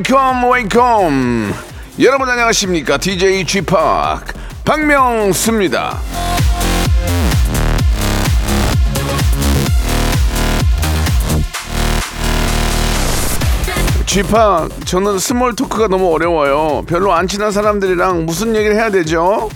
Welcome, 0.00 0.50
welcome. 0.50 1.54
여러분 2.00 2.26
안녕하십니까? 2.26 2.96
DJ 2.96 3.44
G 3.44 3.60
Park 3.60 3.74
박명수입니다. 4.64 5.98
쥐파 14.06 14.70
저는 14.86 15.18
small 15.18 15.54
talk가 15.54 15.88
너무 15.88 16.14
어려워요. 16.14 16.82
별로 16.86 17.12
안 17.12 17.28
친한 17.28 17.52
사람들이랑 17.52 18.24
무슨 18.24 18.56
얘기를 18.56 18.76
해야 18.76 18.90
되죠? 18.90 19.50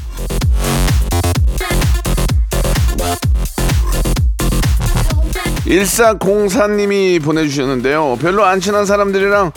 일사공사님이 5.65 7.21
보내주셨는데요. 7.21 8.19
별로 8.21 8.45
안 8.45 8.61
친한 8.61 8.85
사람들이랑 8.85 9.52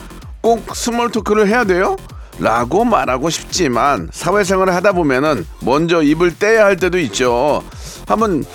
꼭 0.47 0.77
small 0.77 1.11
talk를 1.11 1.49
해야 1.49 1.65
돼요? 1.65 1.97
라고 2.39 2.85
말하고 2.85 3.29
싶지만 3.29 4.07
사회생활을 4.13 4.73
하다 4.75 4.93
보면은 4.93 5.45
먼저 5.59 6.01
입을 6.01 6.39
떼야 6.39 6.63
할 6.63 6.77
때도 6.77 6.97
있죠. 6.99 7.65
한번 8.07 8.45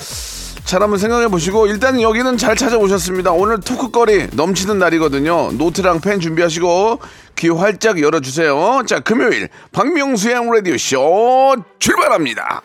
잘 0.65 0.83
한번 0.83 0.99
생각해 0.99 1.29
보시고 1.29 1.67
일단 1.67 2.01
여기는 2.01 2.39
잘 2.39 2.57
찾아오셨습니다. 2.57 3.33
오늘 3.33 3.61
토크거리 3.61 4.29
넘치는 4.33 4.79
날이거든요. 4.79 5.53
노트랑 5.53 6.01
펜 6.01 6.19
준비하시고 6.19 7.01
귀 7.37 7.51
활짝 7.51 8.01
열어주세요. 8.01 8.85
자 8.87 9.01
금요일 9.01 9.51
박명수의 9.73 10.37
라디오 10.51 10.79
쇼 10.79 11.57
출발합니다. 11.79 12.63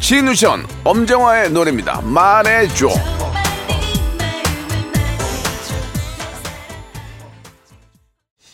지누션 0.00 0.66
엄정화의 0.82 1.52
노래입니다. 1.52 2.00
말해줘. 2.02 3.19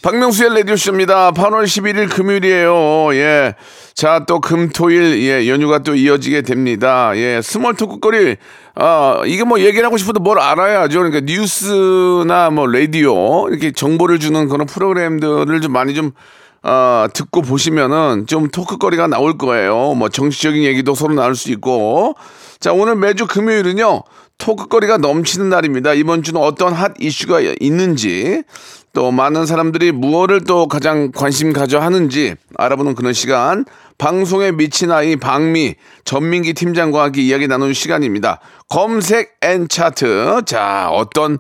박명수의 0.07 0.55
라디오쇼입니다. 0.55 1.33
8월 1.33 1.65
11일 1.65 2.09
금요일이에요. 2.09 3.13
예. 3.15 3.57
자, 3.93 4.25
또 4.25 4.39
금 4.39 4.69
토 4.69 4.89
일, 4.89 5.21
예, 5.25 5.49
연휴가 5.49 5.81
또 5.81 5.97
이어지게 5.97 6.43
됩니다. 6.43 7.11
예, 7.17 7.41
small 7.43 7.75
talk거리, 7.75 8.37
아, 8.77 9.23
이게 9.27 9.43
뭐 9.43 9.59
얘기를 9.59 9.85
하고 9.85 9.97
싶어도 9.97 10.21
뭘 10.21 10.39
알아야죠. 10.39 11.01
그러니까 11.01 11.23
뉴스나 11.23 12.51
뭐 12.51 12.69
라디오, 12.69 13.49
이렇게 13.49 13.73
정보를 13.73 14.21
주는 14.21 14.49
그런 14.49 14.67
프로그램들을 14.69 15.61
좀 15.61 15.73
많이 15.73 15.93
좀, 15.93 16.13
아, 16.63 17.09
듣고 17.13 17.43
보시면은 17.43 18.29
좀 18.29 18.47
토크거리가 18.49 19.09
나올 19.09 19.37
거예요. 19.37 19.95
뭐 19.95 20.09
정치적인 20.09 20.63
얘기도 20.63 20.95
서로 20.95 21.15
나눌 21.15 21.35
수 21.35 21.51
있고. 21.51 22.15
자, 22.61 22.73
오늘 22.73 22.95
매주 22.95 23.27
금요일은요, 23.27 24.05
토크거리가 24.39 24.99
넘치는 24.99 25.49
날입니다. 25.49 25.95
이번 25.95 26.23
주는 26.23 26.41
어떤 26.41 26.75
핫 26.75 26.93
이슈가 27.01 27.41
있는지, 27.59 28.45
또 28.97 29.11
많은 29.11 29.45
사람들이 29.45 29.93
무엇을 29.93 30.45
또 30.45 30.69
가장 30.69 31.13
관심 31.13 31.53
가져 31.53 31.79
하는지 31.79 32.35
알아보는 32.57 32.95
그런 32.95 33.13
시간. 33.13 33.67
방송에 33.99 34.53
미친 34.53 34.91
아이 34.91 35.17
방미 35.17 35.75
전민기 36.07 36.55
팀장과 36.55 37.03
함께 37.03 37.21
이야기 37.21 37.47
나누는 37.47 37.75
시간입니다. 37.75 38.41
검색 38.71 39.37
N 39.43 39.69
차트. 39.69 40.45
자, 40.47 40.89
어떤 40.91 41.37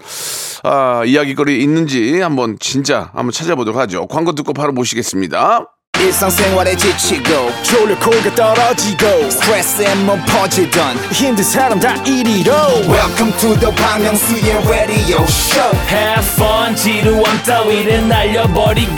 아, 0.64 1.02
이야기거리 1.06 1.62
있는지 1.62 2.20
한번 2.20 2.58
진짜 2.60 3.10
한번 3.14 3.32
찾아보도록 3.32 3.80
하죠. 3.80 4.06
광고 4.06 4.34
듣고 4.34 4.52
바로 4.52 4.72
모시겠습니다. 4.74 5.75
일상생활에 5.99 6.75
지치고, 6.75 7.51
졸려 7.61 7.97
코가 7.99 8.33
떨어지고, 8.33 9.29
스트레스에 9.29 9.93
몸 9.95 10.19
퍼지던, 10.25 10.97
힘든 11.11 11.43
사람 11.43 11.79
다 11.79 11.93
이리로. 12.03 12.51
welcome 12.89 13.31
to 13.37 13.55
the 13.59 13.71
Bang 13.75 14.01
Myung-soo's 14.03 14.67
radio 14.67 15.21
show 15.25 15.71
Have 15.89 16.25
fun 16.33 16.75
지루함 16.75 17.43
따위를 17.43 18.07
날려버리고 18.07 18.95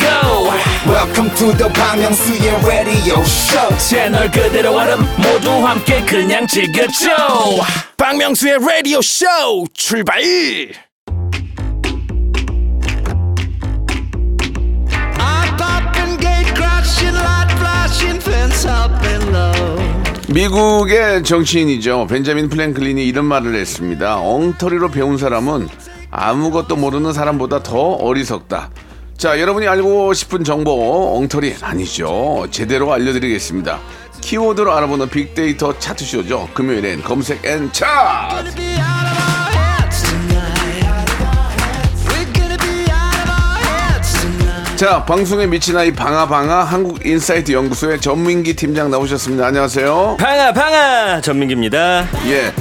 welcome 0.87 1.29
to 1.35 1.51
the 1.57 1.67
Bang 1.73 1.99
Myung-soo's 2.01 2.65
radio 2.65 3.19
show 3.21 3.77
채널 3.77 4.31
그대로 4.31 4.73
얼음 4.77 5.01
모두 5.17 5.49
함께 5.67 6.01
그냥 6.05 6.47
즐겨줘 6.47 7.09
박명수의 7.97 8.59
라디오 8.59 9.01
쇼 9.01 9.25
출발 9.73 10.21
미국의 20.28 21.22
정치인이죠. 21.24 22.06
벤자민 22.08 22.48
플랭클린이 22.48 23.06
이런 23.06 23.24
말을 23.24 23.54
했습니다. 23.54 24.18
엉터리로 24.20 24.90
배운 24.90 25.16
사람은 25.16 25.68
아무것도 26.10 26.76
모르는 26.76 27.12
사람보다 27.12 27.62
더 27.62 27.78
어리석다. 27.78 28.70
자, 29.16 29.40
여러분이 29.40 29.66
알고 29.66 30.12
싶은 30.12 30.44
정보 30.44 31.16
엉터리 31.16 31.54
아니죠. 31.60 32.46
제대로 32.50 32.92
알려드리겠습니다. 32.92 33.80
키워드로 34.20 34.72
알아보는 34.76 35.08
빅데이터 35.08 35.78
차트쇼죠. 35.78 36.50
금요일엔 36.54 37.02
검색 37.02 37.44
N 37.44 37.72
차트. 37.72 38.87
자, 44.78 45.04
방송에 45.04 45.44
미친 45.48 45.76
아이 45.76 45.92
방아방아 45.92 46.62
한국인사이트 46.62 47.50
연구소의 47.50 48.00
전민기 48.00 48.54
팀장 48.54 48.92
나오셨습니다. 48.92 49.44
안녕하세요. 49.46 50.18
방아 50.20 50.52
방아 50.52 51.20
전민기입니다 51.20 52.06
예. 52.28 52.52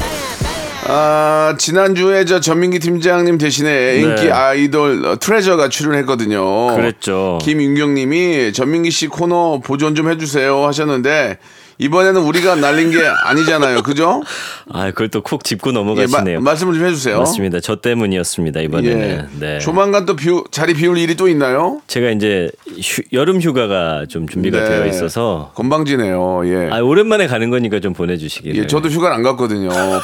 아, 0.88 1.54
지난주에 1.60 2.26
저 2.26 2.40
전민기 2.40 2.80
팀장님 2.80 3.38
대신에 3.38 3.98
인기 3.98 4.24
네. 4.24 4.32
아이돌 4.32 5.06
어, 5.06 5.20
트레저가 5.20 5.70
출연했거든요. 5.70 6.76
그랬죠 6.76 7.38
김윤경 7.44 7.94
님이 7.94 8.52
전민기 8.52 8.90
씨 8.90 9.06
코너 9.06 9.60
보존 9.64 9.94
좀 9.94 10.10
해주세요 10.10 10.66
하셨는데 10.66 11.38
이번에는 11.80 12.22
우리가 12.22 12.56
날린 12.56 12.92
게 12.92 12.98
아니잖아요. 13.24 13.84
그죠? 13.84 14.24
아 14.72 14.88
그걸 14.92 15.10
또 15.10 15.22
콕 15.22 15.44
짚고 15.44 15.70
예, 15.70 15.74
마- 15.74 15.80
넘어가시네요 15.80 16.42
말씀을 16.42 16.74
좀 16.74 16.86
해주세요. 16.86 17.18
맞습니다 17.20 17.60
저 17.60 17.76
때문이었습니다 17.78 18.62
이번에는 18.62 19.02
예. 19.02 19.26
네. 19.40 19.60
조만간 19.60 20.06
또 20.06 20.16
비우, 20.16 20.44
자리 20.52 20.74
비울 20.74 20.98
일이 20.98 21.16
또 21.16 21.28
있나요? 21.28 21.82
제가 21.88 22.10
이제 22.12 22.50
휴- 22.82 23.04
여름 23.14 23.40
휴가가 23.42 24.06
좀 24.10 24.28
준비가 24.28 24.60
네. 24.60 24.70
되어 24.70 24.86
있어서 24.88 25.52
건방지네요. 25.56 26.42
예. 26.46 26.70
아 26.72 26.80
오랜만에 26.82 27.28
가는 27.28 27.50
거니까 27.50 27.80
좀 27.80 27.94
보내주시기를 27.94 28.56
예, 28.64 28.68
저도 28.68 28.90
휴가를 28.90 29.16
안 29.16 29.24
갔거든요. 29.24 29.68
뭐, 29.70 30.02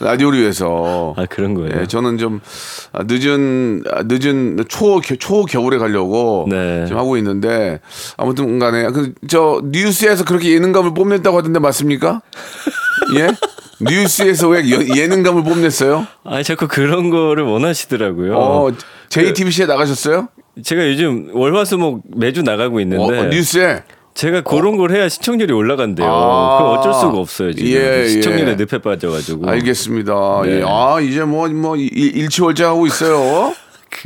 라디오를 0.00 0.38
위해서. 0.40 1.14
아 1.16 1.26
그런 1.26 1.54
거예요 1.54 1.80
예, 1.82 1.86
저는 1.86 2.18
좀 2.18 2.40
아, 2.92 3.02
늦은 3.06 3.82
아, 3.92 4.02
늦은 4.06 4.64
초 4.68 5.00
겨- 5.00 5.16
초 5.16 5.44
겨울에 5.44 5.78
가려고 5.78 6.46
네. 6.48 6.84
지금 6.86 6.98
하고 7.00 7.16
있는데 7.16 7.80
아무튼 8.16 8.58
간에 8.58 8.86
그 8.90 9.12
저 9.28 9.60
뉴스에서 9.64 10.24
그렇게 10.24 10.52
예능감을 10.52 10.92
뽐 10.94 11.06
냈다고 11.16 11.38
하던데 11.38 11.58
맞습니까? 11.58 12.22
예? 13.16 13.28
뉴스에서 13.80 14.48
왜 14.48 14.62
예- 14.64 14.88
예능감을 14.96 15.44
뽐냈어요? 15.44 16.06
아 16.24 16.42
자꾸 16.42 16.66
그런 16.66 17.10
거를 17.10 17.44
원하시더라고요 17.44 18.36
어, 18.36 18.70
그 18.70 18.76
JTBC에 19.10 19.66
나가셨어요? 19.66 20.28
제가 20.62 20.88
요즘 20.88 21.28
월화수목 21.34 22.04
매주 22.16 22.42
나가고 22.42 22.78
어, 22.78 22.80
있는데 22.80 23.18
어, 23.18 23.24
뉴스에 23.26 23.82
제가 24.14 24.40
그런 24.40 24.78
걸 24.78 24.92
해야 24.92 25.10
시청률이 25.10 25.52
올라간대요. 25.52 26.08
아. 26.10 26.56
그럼 26.58 26.78
어쩔 26.78 26.94
수가 26.94 27.18
없어요 27.18 27.52
지금 27.52 27.68
예, 27.70 28.08
시청률에 28.08 28.52
예. 28.52 28.54
늪에 28.54 28.78
빠져가지고. 28.78 29.46
알겠습니다. 29.46 30.40
네. 30.44 30.60
예. 30.60 30.64
아 30.66 30.98
이제 31.02 31.20
뭐뭐 31.22 31.76
일치월장하고 31.76 32.86
있어요. 32.86 33.54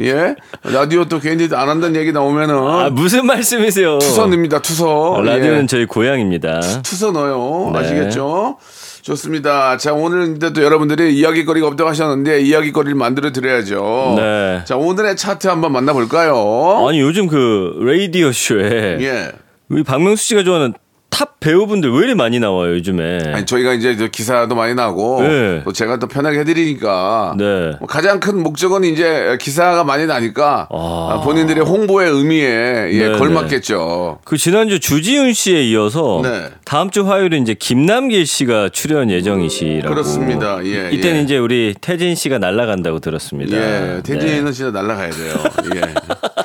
예? 0.01 0.35
라디오 0.65 1.05
또 1.07 1.19
괜히 1.19 1.49
안 1.53 1.69
한다는 1.69 2.01
얘기 2.01 2.13
나오면은 2.13 2.55
아 2.57 2.91
무슨 2.91 3.27
말씀이세요? 3.27 3.99
투서 3.99 4.27
넣습니다. 4.27 4.61
투서. 4.61 5.17
아, 5.19 5.21
라디오는 5.21 5.63
예. 5.63 5.67
저희 5.67 5.87
고향입니다. 5.87 6.61
투서 6.83 7.13
넣어요. 7.13 7.71
네. 7.73 7.79
아시겠죠? 7.81 8.59
좋습니다. 9.03 9.77
자, 9.79 9.93
오늘 9.93 10.39
또 10.39 10.63
여러분들이 10.63 11.17
이야기거리가 11.17 11.67
없다고 11.69 11.89
하셨는데 11.91 12.43
이야기거리를 12.43 12.95
만들어 12.95 13.33
드려야죠. 13.33 14.15
네. 14.17 14.61
자, 14.67 14.77
오늘의 14.77 15.17
차트 15.17 15.49
한번 15.49 15.73
만나볼까요? 15.73 16.87
아니 16.89 17.01
요즘 17.01 17.27
그 17.27 17.79
라디오 17.81 18.31
쇼에 18.31 18.99
예. 19.01 19.33
우리 19.69 19.83
박명수 19.83 20.23
씨가 20.25 20.45
좋아하는 20.45 20.75
top 21.11 21.41
배우분들 21.41 21.91
왜 21.91 21.99
이렇게 21.99 22.15
많이 22.15 22.39
나와요 22.39 22.75
요즘에? 22.75 23.33
아니 23.35 23.45
저희가 23.47 23.75
이제 23.75 23.97
저 23.97 24.07
기사도 24.07 24.55
많이 24.55 24.75
나고 24.75 25.23
네. 25.23 25.63
또 25.65 25.73
제가 25.73 25.99
또 25.99 26.07
편하게 26.07 26.41
해드리니까 26.41 27.35
네. 27.37 27.73
뭐 27.79 27.89
가장 27.89 28.21
큰 28.21 28.43
목적은 28.43 28.85
이제 28.85 29.37
기사가 29.41 29.85
많이 29.85 30.07
나니까 30.07 30.69
아. 30.71 31.09
아, 31.13 31.21
본인들의 31.23 31.65
홍보의 31.65 32.11
의미에 32.11 32.91
예, 32.93 33.09
네, 33.09 33.19
걸맞겠죠. 33.19 34.21
그 34.25 34.37
지난주 34.37 34.81
주지훈 34.81 35.33
씨에 35.33 35.63
이어서 35.65 36.21
네. 36.23 36.51
다음 36.65 36.91
주 36.91 37.09
화요일에 37.09 37.39
이제 37.39 37.55
김남길 37.55 38.27
씨가 38.27 38.71
출연 38.71 39.11
예정이시라고. 39.11 39.89
그렇습니다. 39.95 40.65
예, 40.65 40.91
이때는 40.93 41.21
예. 41.21 41.23
이제 41.23 41.39
우리 41.39 41.75
태진 41.81 42.15
씨가 42.15 42.39
날아간다고 42.39 43.01
들었습니다. 43.01 43.57
예, 43.57 44.01
네. 44.03 44.53
진짜 44.53 44.71
날라가야 44.71 45.11
돼요. 45.11 45.35
예. 45.75 45.81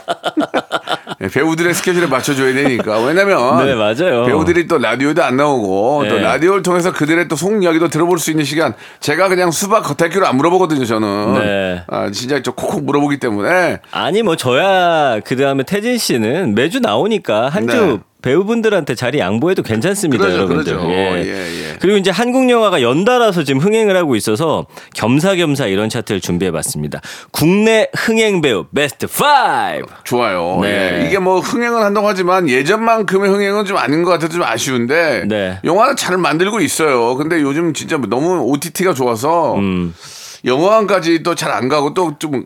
예, 1.25 1.30
배우들의 1.30 1.74
스케줄에 1.74 2.07
맞춰줘야 2.07 2.54
되니까. 2.54 3.00
왜냐면 3.04 3.57
네, 3.66 3.75
맞아요. 3.75 4.25
배우들이 4.25 4.68
또 4.68 4.77
라디오도 4.77 5.24
안 5.24 5.38
나오고 5.38 6.06
또 6.07 6.16
네. 6.16 6.22
라디오를 6.22 6.62
통해서 6.63 6.92
그들의 6.92 7.27
또 7.27 7.36
속 7.36 7.62
이야기도 7.63 7.89
들어볼 7.89 8.18
수 8.18 8.31
있는 8.31 8.45
시간. 8.45 8.74
제가 9.01 9.27
그냥 9.27 9.51
수박 9.51 9.81
겉핥기로 9.83 10.25
안 10.25 10.38
물어보거든요, 10.38 10.86
저는. 10.86 11.33
네. 11.36 11.83
아, 11.88 12.10
진짜 12.12 12.42
좀 12.42 12.54
콕콕 12.56 12.83
물어보기 12.86 13.18
때문에. 13.19 13.80
아니 13.92 14.22
뭐 14.24 14.36
저야 14.36 15.19
그 15.25 15.36
다음에 15.36 15.63
태진 15.63 15.98
씨는 15.98 16.56
매주 16.56 16.80
나오니까 16.80 17.50
한주 17.50 17.75
네. 17.75 17.98
배우분들한테 18.25 18.95
자리 18.95 19.19
양보해도 19.19 19.62
괜찮습니다, 19.62 20.24
그러죠, 20.24 20.38
여러분들. 20.39 20.77
그러죠. 20.77 20.92
예. 20.92 21.22
예, 21.24 21.72
예. 21.72 21.77
그리고 21.80 21.98
이제 21.98 22.10
한국 22.10 22.50
영화가 22.50 22.81
연달아서 22.81 23.44
지금 23.44 23.62
흥행을 23.62 23.95
하고 23.95 24.16
있어서 24.16 24.66
겸사겸사 24.95 25.68
이런 25.68 25.89
차트를 25.89 26.22
준비해봤습니다. 26.22 27.01
국내 27.30 27.88
흥행 27.95 28.42
배우 28.42 28.66
베스트 28.74 29.06
5. 29.06 29.86
좋아요. 30.06 30.57
네. 30.63 31.04
예. 31.04 31.07
이게 31.07 31.19
뭐 31.19 31.39
흥행은 31.39 31.83
한다고 31.83 32.07
하지만 32.07 32.50
예전만큼의 32.50 33.30
흥행은 33.30 33.66
좀 33.66 33.77
아닌 33.77 34.01
것 34.01 34.10
같아서 34.10 34.33
좀 34.33 34.42
아쉬운데 34.42 35.25
네. 35.27 35.60
영화는 35.63 35.95
잘 35.95 36.18
만들고 36.18 36.62
있어요. 36.62 37.13
근데 37.18 37.42
요즘 37.42 37.75
진짜 37.75 37.98
너무 38.10 38.39
OTT가 38.51 38.95
좋아서 38.95 39.54
음. 39.56 39.94
영화관까지 40.46 41.24
또 41.24 41.34
잘 41.36 41.52
안 41.52 41.68
가고 41.70 41.94
또 41.94 42.16
좀 42.20 42.46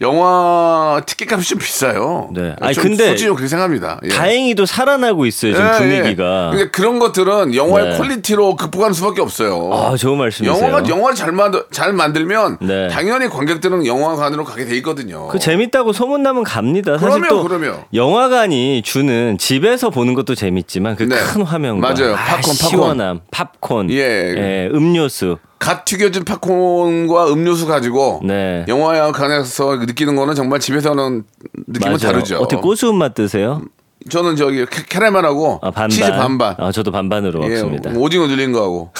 영화 0.00 1.00
티켓 1.06 1.32
값이 1.32 1.50
좀 1.50 1.58
비싸요. 1.58 2.30
네. 2.34 2.54
아니, 2.60 2.74
좀 2.74 2.84
근데 2.84 3.06
솔직히 3.08 3.28
그렇게 3.30 3.48
생각합니다. 3.48 4.00
예. 4.04 4.08
다행히도 4.08 4.66
살아나고 4.66 5.26
있어요 5.26 5.54
지금 5.54 5.66
예, 5.66 5.78
분위기가. 5.78 6.50
예. 6.52 6.56
근데 6.56 6.70
그런 6.70 6.98
것들은 6.98 7.54
영화의 7.54 7.90
네. 7.90 7.96
퀄리티로 7.98 8.56
극복하는 8.56 8.92
수밖에 8.94 9.20
없어요. 9.20 9.70
아 9.72 9.96
좋은 9.96 10.18
말씀이세요. 10.18 10.56
영화가 10.56 10.88
영화를 10.88 11.14
잘 11.16 11.32
만들 11.32 11.64
잘 11.70 11.92
만들면 11.92 12.58
네. 12.62 12.88
당연히 12.88 13.28
관객들은 13.28 13.86
영화관으로 13.86 14.44
가게 14.44 14.64
돼 14.64 14.76
있거든요. 14.76 15.28
그 15.28 15.38
재밌다고 15.38 15.92
소문나면 15.92 16.44
갑니다. 16.44 16.98
사실 16.98 17.20
그럼요, 17.22 17.28
또 17.42 17.48
그럼요. 17.48 17.84
영화관이 17.92 18.82
주는 18.82 19.36
집에서 19.38 19.90
보는 19.90 20.14
것도 20.14 20.34
재밌지만 20.34 20.96
그 20.96 21.04
네. 21.04 21.16
큰 21.16 21.42
화면과 21.42 21.92
맞아요. 21.94 22.14
아, 22.14 22.16
팝콘, 22.16 22.42
팝콘. 22.42 22.54
시원함, 22.54 23.20
팝콘, 23.30 23.90
예. 23.90 23.96
예, 23.98 24.68
음료수. 24.72 25.38
갓 25.64 25.86
튀겨진 25.86 26.24
팝콘과 26.24 27.32
음료수 27.32 27.66
가지고 27.66 28.20
네. 28.22 28.66
영화관에서 28.68 29.76
느끼는 29.76 30.14
거는 30.14 30.34
정말 30.34 30.60
집에서는 30.60 31.24
느낌은 31.68 31.96
맞아요. 31.98 32.12
다르죠. 32.12 32.36
어떻게 32.36 32.60
고수음 32.60 32.96
맛 32.98 33.14
드세요? 33.14 33.62
저는 34.10 34.36
저기 34.36 34.66
캐- 34.66 34.84
캐러멜하고 34.86 35.60
아, 35.62 35.70
반반. 35.70 35.88
치즈 35.88 36.10
반반. 36.10 36.54
아, 36.58 36.70
저도 36.70 36.90
반반으로 36.90 37.42
예, 37.44 37.48
먹습니다. 37.48 37.92
오징어 37.92 38.26
늘린 38.26 38.52
거하고. 38.52 38.92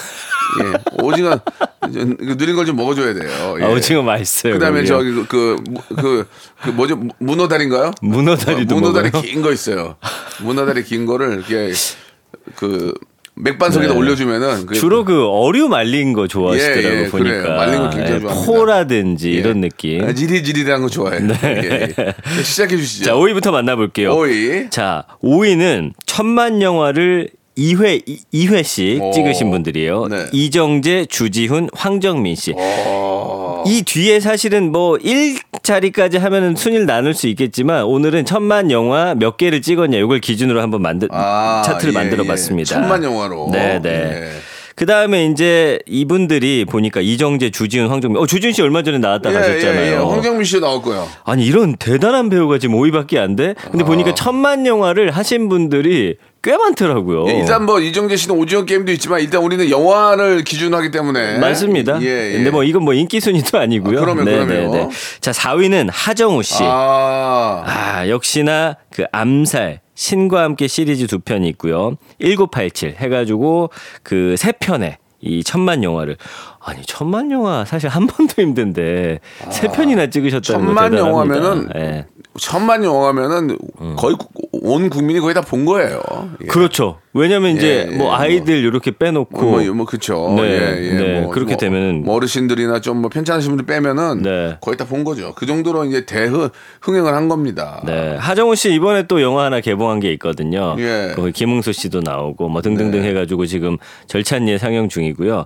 예, 0.62 1.02
오징어 1.05 1.38
이거 1.90 2.34
늘린 2.37 2.56
걸 2.56 2.64
좀 2.64 2.76
먹어줘야 2.76 3.12
돼요. 3.12 3.56
예. 3.60 3.64
아, 3.64 3.69
오징어 3.69 4.00
맛있어요. 4.00 4.55
그다음에 4.55 4.84
거기요. 4.84 4.96
저기 4.96 5.12
그, 5.28 5.56
그, 5.88 5.94
그, 5.96 6.26
그 6.62 6.69
뭐죠 6.70 6.99
문어다리인가요? 7.19 7.90
문어다리도 8.00 8.75
어, 8.75 8.78
문어다리 8.81 9.10
먹어요? 9.10 9.20
긴 9.31 9.43
거 9.43 9.52
있어요. 9.52 9.96
문어다리 10.40 10.82
긴 10.84 11.05
거를 11.05 11.44
이렇게 11.46 11.72
그 12.56 12.94
맥반석에다 13.36 13.92
네. 13.92 13.98
올려주면은 13.98 14.69
주로 14.75 15.04
그 15.04 15.26
어류 15.26 15.69
말린 15.69 16.12
거 16.12 16.28
좋아하시더라고 16.28 16.88
예, 16.96 17.02
예, 17.04 17.08
보니까. 17.08 17.28
그래요. 17.42 17.56
말린 17.56 17.78
거 17.81 17.90
굉장히 17.90 18.14
예, 18.14 18.20
좋아합니다. 18.20 18.46
포라든지 18.46 19.31
예. 19.31 19.32
이런 19.34 19.60
느낌. 19.60 20.04
아, 20.04 20.12
지리지리한 20.12 20.82
거 20.82 20.88
좋아해요. 20.88 21.28
예, 21.44 21.88
예. 21.98 22.14
시작해 22.42 22.76
주시죠. 22.76 23.04
자, 23.04 23.12
5위부터 23.14 23.50
만나볼게요. 23.50 24.14
오이. 24.14 24.70
자, 24.70 25.04
5위는 25.22 25.92
천만 26.06 26.62
영화를 26.62 27.31
2회, 27.56 28.02
2회씩 28.32 29.00
오. 29.00 29.12
찍으신 29.12 29.50
분들이에요. 29.50 30.08
네. 30.08 30.26
이정재, 30.32 31.06
주지훈, 31.06 31.69
황정민 31.72 32.34
씨. 32.34 32.52
어. 32.56 33.13
이 33.66 33.82
뒤에 33.82 34.20
사실은 34.20 34.72
뭐 34.72 34.96
1자리까지 34.99 36.19
하면은 36.19 36.56
순위를 36.56 36.87
나눌 36.87 37.14
수 37.14 37.26
있겠지만 37.28 37.84
오늘은 37.84 38.25
천만 38.25 38.70
영화 38.70 39.14
몇 39.14 39.37
개를 39.37 39.62
찍었냐 39.62 39.99
이걸 39.99 40.20
기준으로 40.20 40.61
한번 40.61 40.82
만들 40.82 41.08
아, 41.11 41.62
차트를 41.64 41.94
예, 41.94 41.99
만들어 41.99 42.25
예. 42.25 42.28
봤습니다. 42.28 42.75
천만 42.75 43.02
영화로. 43.02 43.49
네, 43.52 43.81
네. 43.81 43.90
예. 43.90 44.53
그 44.76 44.86
다음에 44.86 45.26
이제 45.26 45.78
이분들이 45.86 46.64
보니까 46.68 47.00
이정재, 47.00 47.50
주지훈, 47.50 47.88
황정민. 47.88 48.20
어, 48.20 48.26
주지훈 48.26 48.52
씨 48.52 48.60
얼마 48.62 48.82
전에 48.82 48.98
나왔다 48.98 49.30
예, 49.30 49.34
가셨잖아요. 49.34 49.86
예, 49.86 49.92
예. 49.92 49.96
황정민 49.96 50.44
씨 50.44 50.60
나올 50.60 50.82
거예요. 50.82 51.08
아니 51.24 51.46
이런 51.46 51.76
대단한 51.76 52.28
배우가 52.28 52.58
지금 52.58 52.76
5위밖에 52.76 53.18
안 53.18 53.36
돼? 53.36 53.54
근데 53.70 53.84
아. 53.84 53.86
보니까 53.86 54.14
천만 54.14 54.66
영화를 54.66 55.12
하신 55.12 55.48
분들이 55.48 56.16
꽤 56.42 56.56
많더라고요. 56.56 57.26
예, 57.28 57.38
일단 57.38 57.64
뭐 57.64 57.80
이정재 57.80 58.16
씨는 58.16 58.36
오징어 58.36 58.64
게임도 58.64 58.90
있지만 58.92 59.20
일단 59.20 59.42
우리는 59.42 59.70
영화를 59.70 60.42
기준으로 60.42 60.76
하기 60.78 60.90
때문에 60.90 61.38
맞습니다. 61.38 62.02
예, 62.02 62.30
예. 62.30 62.32
근데 62.32 62.50
뭐 62.50 62.64
이건 62.64 62.82
뭐 62.82 62.94
인기 62.94 63.20
순위도 63.20 63.58
아니고요. 63.58 63.98
아, 63.98 64.00
그러면, 64.00 64.24
그러면. 64.24 64.90
자, 65.20 65.30
4위는 65.30 65.88
하정우 65.90 66.42
씨. 66.42 66.64
아. 66.64 67.62
아, 67.64 68.08
역시나 68.08 68.76
그 68.92 69.04
암살 69.12 69.83
신과 69.94 70.43
함께 70.43 70.67
시리즈 70.67 71.06
두 71.06 71.19
편이 71.20 71.49
있고요. 71.50 71.96
1987 72.20 72.96
해가지고 72.99 73.70
그 74.02 74.35
세 74.37 74.52
편의 74.52 74.99
이 75.20 75.43
천만 75.43 75.82
영화를 75.82 76.17
아니 76.61 76.82
천만 76.82 77.31
영화 77.31 77.64
사실 77.64 77.88
한 77.88 78.06
번도 78.08 78.43
힘든데 78.43 79.20
세 79.50 79.69
편이나 79.69 80.08
찍으셨다는 80.08 80.67
거 80.67 80.75
천만. 80.75 80.94
영화면은 80.99 81.69
예. 81.76 82.06
천만 82.38 82.82
영화면은 82.84 83.56
거의 83.96 84.16
온 84.52 84.90
국민이 84.90 85.20
거의 85.20 85.34
다 85.34 85.40
본 85.44 85.64
거예요. 85.66 86.00
예. 86.42 86.46
그렇죠. 86.46 86.98
왜냐면 87.12 87.56
이제 87.56 87.86
예, 87.90 87.96
뭐 87.96 88.08
예, 88.08 88.16
아이들 88.16 88.54
이렇게 88.64 88.90
빼놓고 88.90 89.40
뭐, 89.40 89.62
뭐 89.75 89.86
그쵸. 89.86 90.32
네, 90.36 90.42
예, 90.42 90.88
예. 90.88 90.92
네, 90.94 91.20
뭐, 91.20 91.31
그렇게 91.31 91.52
뭐, 91.52 91.58
되면은 91.58 92.04
뭐 92.04 92.16
어르신들이나 92.16 92.81
좀 92.81 92.96
뭐 92.96 93.10
편찮으신 93.10 93.50
분들 93.50 93.66
빼면은 93.66 94.22
네. 94.22 94.56
거의 94.60 94.76
다 94.76 94.84
본 94.84 95.04
거죠. 95.04 95.32
그 95.36 95.46
정도로 95.46 95.84
이제 95.84 96.06
대흥 96.06 96.48
흥행을 96.81 97.14
한 97.14 97.28
겁니다. 97.28 97.82
네. 97.84 98.16
하정우 98.16 98.54
씨 98.56 98.72
이번에 98.72 99.04
또 99.04 99.20
영화 99.22 99.44
하나 99.44 99.60
개봉한 99.60 100.00
게 100.00 100.12
있거든요. 100.14 100.75
예. 100.78 101.12
거기 101.14 101.31
김웅수 101.32 101.72
씨도 101.72 102.00
나오고 102.00 102.48
뭐 102.48 102.62
등등등 102.62 103.02
네. 103.02 103.08
해가지고 103.10 103.46
지금 103.46 103.76
절찬리에 104.08 104.58
상영 104.58 104.88
중이고요. 104.88 105.44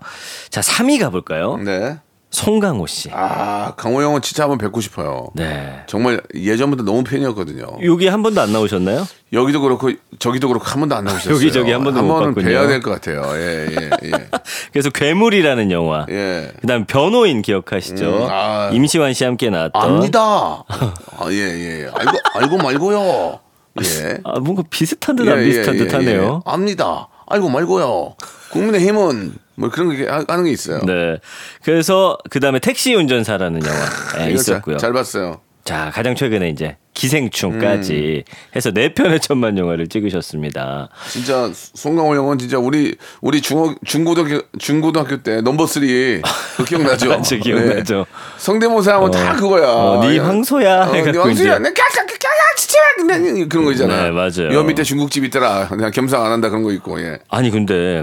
자, 0.51 0.61
3위 0.61 1.01
가볼까요? 1.01 1.57
네. 1.59 1.97
송강호 2.31 2.87
씨. 2.87 3.09
아 3.13 3.73
강호 3.77 4.03
형은 4.03 4.21
진짜 4.21 4.43
한번 4.43 4.59
뵙고 4.59 4.81
싶어요. 4.83 5.29
네. 5.35 5.83
정말 5.87 6.21
예전부터 6.35 6.83
너무 6.83 7.03
팬이었거든요. 7.03 7.65
여기 7.85 8.07
한 8.07 8.23
번도 8.23 8.41
안 8.41 8.53
나오셨나요? 8.53 9.07
여기도 9.33 9.61
그렇고 9.63 9.91
저기도 10.19 10.49
그렇고 10.49 10.67
한 10.67 10.81
번도 10.81 10.95
안 10.95 11.05
나오셨어요. 11.05 11.35
여기 11.35 11.51
저기 11.51 11.73
한 11.73 11.83
번도 11.85 12.03
못 12.03 12.09
번은 12.09 12.35
봤군요. 12.35 12.47
뵈야 12.47 12.67
될 12.67 12.83
것 12.83 12.91
같아요. 12.91 13.23
예, 13.35 13.67
예, 13.71 13.91
예. 14.05 14.11
그래서 14.73 14.91
괴물이라는 14.91 15.71
영화. 15.71 16.05
예. 16.11 16.53
그다음 16.61 16.85
변호인 16.85 17.41
기억하시죠? 17.41 18.05
음, 18.25 18.29
아. 18.31 18.71
임시완 18.73 19.15
씨 19.15 19.25
함께 19.25 19.49
나왔던. 19.49 19.83
압니다. 19.83 20.21
아, 20.69 21.27
예, 21.31 21.35
예. 21.35 21.91
알고, 21.93 22.19
알고 22.35 22.57
말고요. 22.59 23.41
예. 23.83 24.19
아, 24.25 24.39
뭔가 24.41 24.63
비슷한 24.69 25.17
듯안 25.17 25.39
예, 25.41 25.45
비슷한 25.45 25.75
예, 25.77 25.79
예, 25.81 25.85
듯하네요. 25.85 26.43
예. 26.47 26.51
압니다. 26.51 27.09
알고 27.31 27.49
말고요. 27.49 28.17
국민의힘은 28.51 29.35
뭐 29.57 29.71
그런 29.71 29.95
게 29.97 30.07
하- 30.09 30.25
하는 30.29 30.45
게 30.45 30.51
있어요. 30.51 30.81
네. 30.87 31.19
그래서 31.63 32.17
그 32.31 32.41
다음에 32.41 32.59
택시 32.59 32.95
운전사라는 32.95 33.61
영화 33.65 33.79
예, 34.17 34.19
잘- 34.19 34.33
있었고요. 34.33 34.77
잘 34.79 34.93
봤어요. 34.93 35.41
자, 35.65 35.91
가장 35.93 36.15
최근에 36.15 36.49
이제 36.49 36.77
기생충까지 36.99 38.25
해서 38.57 38.71
네 38.73 38.93
편의 38.93 39.21
천만 39.21 39.57
영화를 39.57 39.87
찍으셨습니다. 39.89 40.89
진짜 41.09 41.51
송강호 41.53 42.17
형은 42.17 42.39
진짜 42.39 42.59
우리 42.59 42.97
우리 43.21 43.41
중학 43.41 43.77
중고등학교 43.85 44.43
중고등학교 44.59 45.23
때 45.23 45.41
넘버 45.41 45.65
3그 45.65 46.23
기억나죠? 46.67 47.09
맞죠, 47.11 47.39
기억나죠. 47.39 47.99
예. 48.01 48.05
성대모사 48.39 48.97
하면 48.97 49.11
다 49.13 49.37
그거야. 49.37 49.69
어, 49.69 50.05
네 50.05 50.17
야. 50.17 50.25
황소야 50.27 50.89
어, 50.89 50.93
네 50.93 51.03
황소야. 51.03 51.59
근데 52.97 53.47
그런 53.49 53.65
거 53.65 53.73
있잖아. 53.73 54.05
네, 54.05 54.11
맞아요. 54.11 54.53
여 54.53 54.63
밑에 54.65 54.83
중국집 54.83 55.25
있더라. 55.25 55.69
그냥 55.69 55.91
겸상 55.93 56.25
안 56.25 56.33
한다 56.33 56.49
그런 56.49 56.63
거 56.63 56.73
있고. 56.73 57.01
예. 57.01 57.19
아니 57.29 57.51
근데 57.51 58.03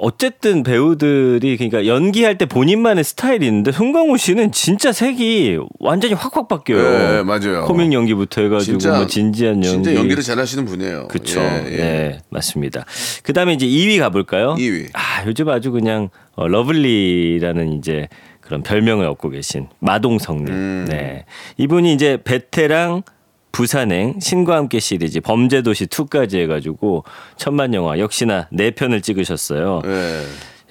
어쨌든 0.00 0.62
배우들이 0.62 1.56
그러니까 1.56 1.86
연기할 1.86 2.38
때 2.38 2.46
본인만의 2.46 3.04
스타일이 3.04 3.46
있는데 3.46 3.72
송강호 3.72 4.16
씨는 4.16 4.52
진짜 4.52 4.92
색이 4.92 5.58
완전히 5.80 6.14
확확 6.14 6.48
바뀌어요. 6.48 6.82
네, 6.82 7.22
맞아요. 7.22 7.64
코믹 7.64 7.92
연기부터 7.92 8.42
해가지고 8.42 8.78
뭐 8.88 9.06
진지한 9.06 9.56
연기. 9.56 9.68
진짜 9.68 9.94
연기를 9.94 10.22
잘하시는 10.22 10.64
분이에요. 10.64 11.08
그쵸. 11.08 11.40
예, 11.40 11.64
예. 11.66 11.76
네, 11.76 12.18
맞습니다. 12.30 12.84
그 13.22 13.32
다음에 13.32 13.54
이제 13.54 13.66
2위 13.66 13.98
가볼까요? 13.98 14.54
2위. 14.56 14.88
아, 14.92 15.24
요즘 15.26 15.48
아주 15.48 15.70
그냥 15.72 16.10
어, 16.34 16.46
lovely라는 16.46 17.72
이제 17.78 18.08
그런 18.40 18.62
별명을 18.62 19.04
얻고 19.06 19.30
계신 19.30 19.66
마동석님. 19.80 20.48
음. 20.48 20.86
네. 20.88 21.24
이분이 21.58 21.92
이제 21.92 22.18
베테랑 22.24 23.02
부산행, 23.52 24.20
신과 24.20 24.56
함께 24.56 24.80
시리즈, 24.80 25.20
범죄도시 25.20 25.86
2까지 25.86 26.40
해가지고 26.42 27.04
천만 27.36 27.74
영화 27.74 27.98
역시나 27.98 28.48
네 28.50 28.70
편을 28.70 29.02
찍으셨어요. 29.02 29.82
예. 29.84 30.24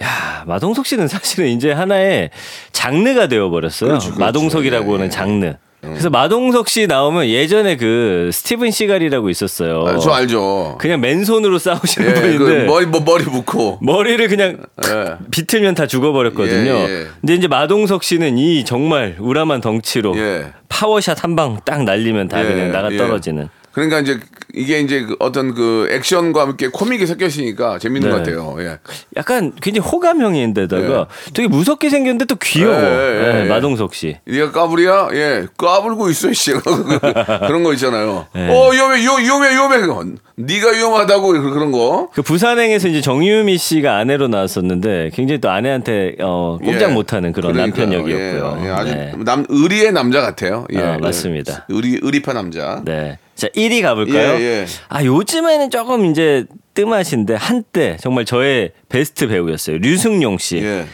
야 0.03 0.43
마동석 0.45 0.85
씨는 0.85 1.07
사실은 1.07 1.47
이제 1.49 1.71
하나의 1.71 2.29
장르가 2.71 3.27
되어버렸어요. 3.27 3.89
그렇죠, 3.89 4.07
그렇죠. 4.07 4.19
마동석이라고 4.19 4.87
예, 4.87 4.91
하는 4.91 5.05
예. 5.05 5.09
장르. 5.09 5.53
그래서 5.81 6.09
마동석 6.09 6.67
씨 6.69 6.87
나오면 6.87 7.27
예전에 7.27 7.77
그 7.77 8.29
스티븐 8.33 8.71
시갈이라고 8.71 9.29
있었어요. 9.29 9.85
아, 9.87 9.97
저 9.99 10.11
알죠. 10.11 10.75
그냥 10.79 10.99
맨손으로 11.01 11.59
싸우시는 11.59 12.09
예, 12.09 12.13
분인데 12.13 12.37
그 12.37 12.65
머리 12.65 12.85
뭐 12.87 13.01
머리 13.05 13.23
묶고. 13.23 13.79
머리를 13.81 14.27
그냥 14.27 14.57
예. 14.85 15.15
비틀면 15.31 15.75
다 15.75 15.85
죽어버렸거든요. 15.87 16.71
예, 16.71 16.83
예. 16.89 17.07
근데 17.21 17.35
이제 17.35 17.47
마동석 17.47 18.03
씨는 18.03 18.37
이 18.37 18.65
정말 18.65 19.15
우람한 19.19 19.61
덩치로 19.61 20.17
예. 20.17 20.47
power 20.67 20.99
shot 20.99 21.23
한 21.23 21.35
방 21.35 21.59
딱 21.63 21.83
날리면 21.83 22.27
다 22.27 22.43
예, 22.43 22.47
그냥 22.47 22.71
나가 22.71 22.91
예. 22.91 22.97
떨어지는. 22.97 23.47
그러니까 23.77 23.99
이제 23.99 24.19
이게 24.55 24.79
이제 24.79 25.01
그 25.03 25.15
어떤 25.19 25.53
그 25.53 25.87
액션과 25.91 26.41
함께 26.41 26.67
코믹이 26.67 27.05
섞여 27.05 27.27
있으니까 27.27 27.77
재밌는 27.77 28.09
네. 28.09 28.11
것 28.11 28.17
같아요. 28.23 28.55
예. 28.57 28.79
약간 29.15 29.53
굉장히 29.61 29.87
호감형인데다가 29.87 31.05
되게 31.35 31.47
무섭게 31.47 31.91
생겼는데 31.91 32.25
또 32.25 32.37
귀여워. 32.37 32.73
예, 32.73 32.79
예, 32.81 33.35
예, 33.35 33.43
예. 33.43 33.47
마동석 33.47 33.93
씨. 33.93 34.17
네가 34.25 34.51
까불이야? 34.51 35.09
예, 35.13 35.45
까불고 35.57 36.09
있어, 36.09 36.33
씨. 36.33 36.53
그런 37.45 37.63
거 37.63 37.71
있잖아요. 37.73 38.25
네. 38.33 38.49
어, 38.49 38.71
위험해, 38.71 38.97
위- 38.97 39.03
위험해, 39.25 39.51
위험해. 39.53 40.13
네가 40.37 40.71
위험하다고 40.71 41.27
그런 41.33 41.71
거. 41.71 42.09
그 42.15 42.23
부산행에서 42.23 42.87
이제 42.87 42.99
정유미 43.01 43.59
씨가 43.59 43.95
아내로 43.97 44.27
나왔었는데 44.27 45.11
굉장히 45.13 45.39
또 45.39 45.51
아내한테 45.51 46.15
어, 46.21 46.57
꼼짝 46.63 46.89
예. 46.89 46.93
못하는 46.95 47.31
그런 47.31 47.53
그러니까요. 47.53 47.85
남편 47.89 48.01
역이었고요. 48.01 48.59
예, 48.63 48.65
예, 48.65 48.71
아주 48.71 48.91
네. 48.95 49.13
남 49.19 49.45
의리의 49.49 49.91
남자 49.91 50.21
같아요. 50.21 50.65
예, 50.73 50.79
아, 50.79 50.93
예. 50.95 50.97
맞습니다. 50.97 51.67
의리 51.69 51.99
의리파 52.01 52.33
남자. 52.33 52.81
네. 52.83 53.19
자, 53.37 53.47
1위 53.49 53.83
가볼까요? 53.83 54.39
예, 54.39 54.41
예. 54.41 54.65
아, 54.89 55.03
요즘에는 55.03 55.69
조금 55.69 56.05
이제 56.05 56.45
뜸하신데 56.73 57.35
한때 57.35 57.95
정말 58.01 58.25
저의 58.25 58.71
베스트 58.89 59.27
배우였어요. 59.27 59.77
류승용 59.77 60.39
씨. 60.39 60.57
예. 60.57 60.85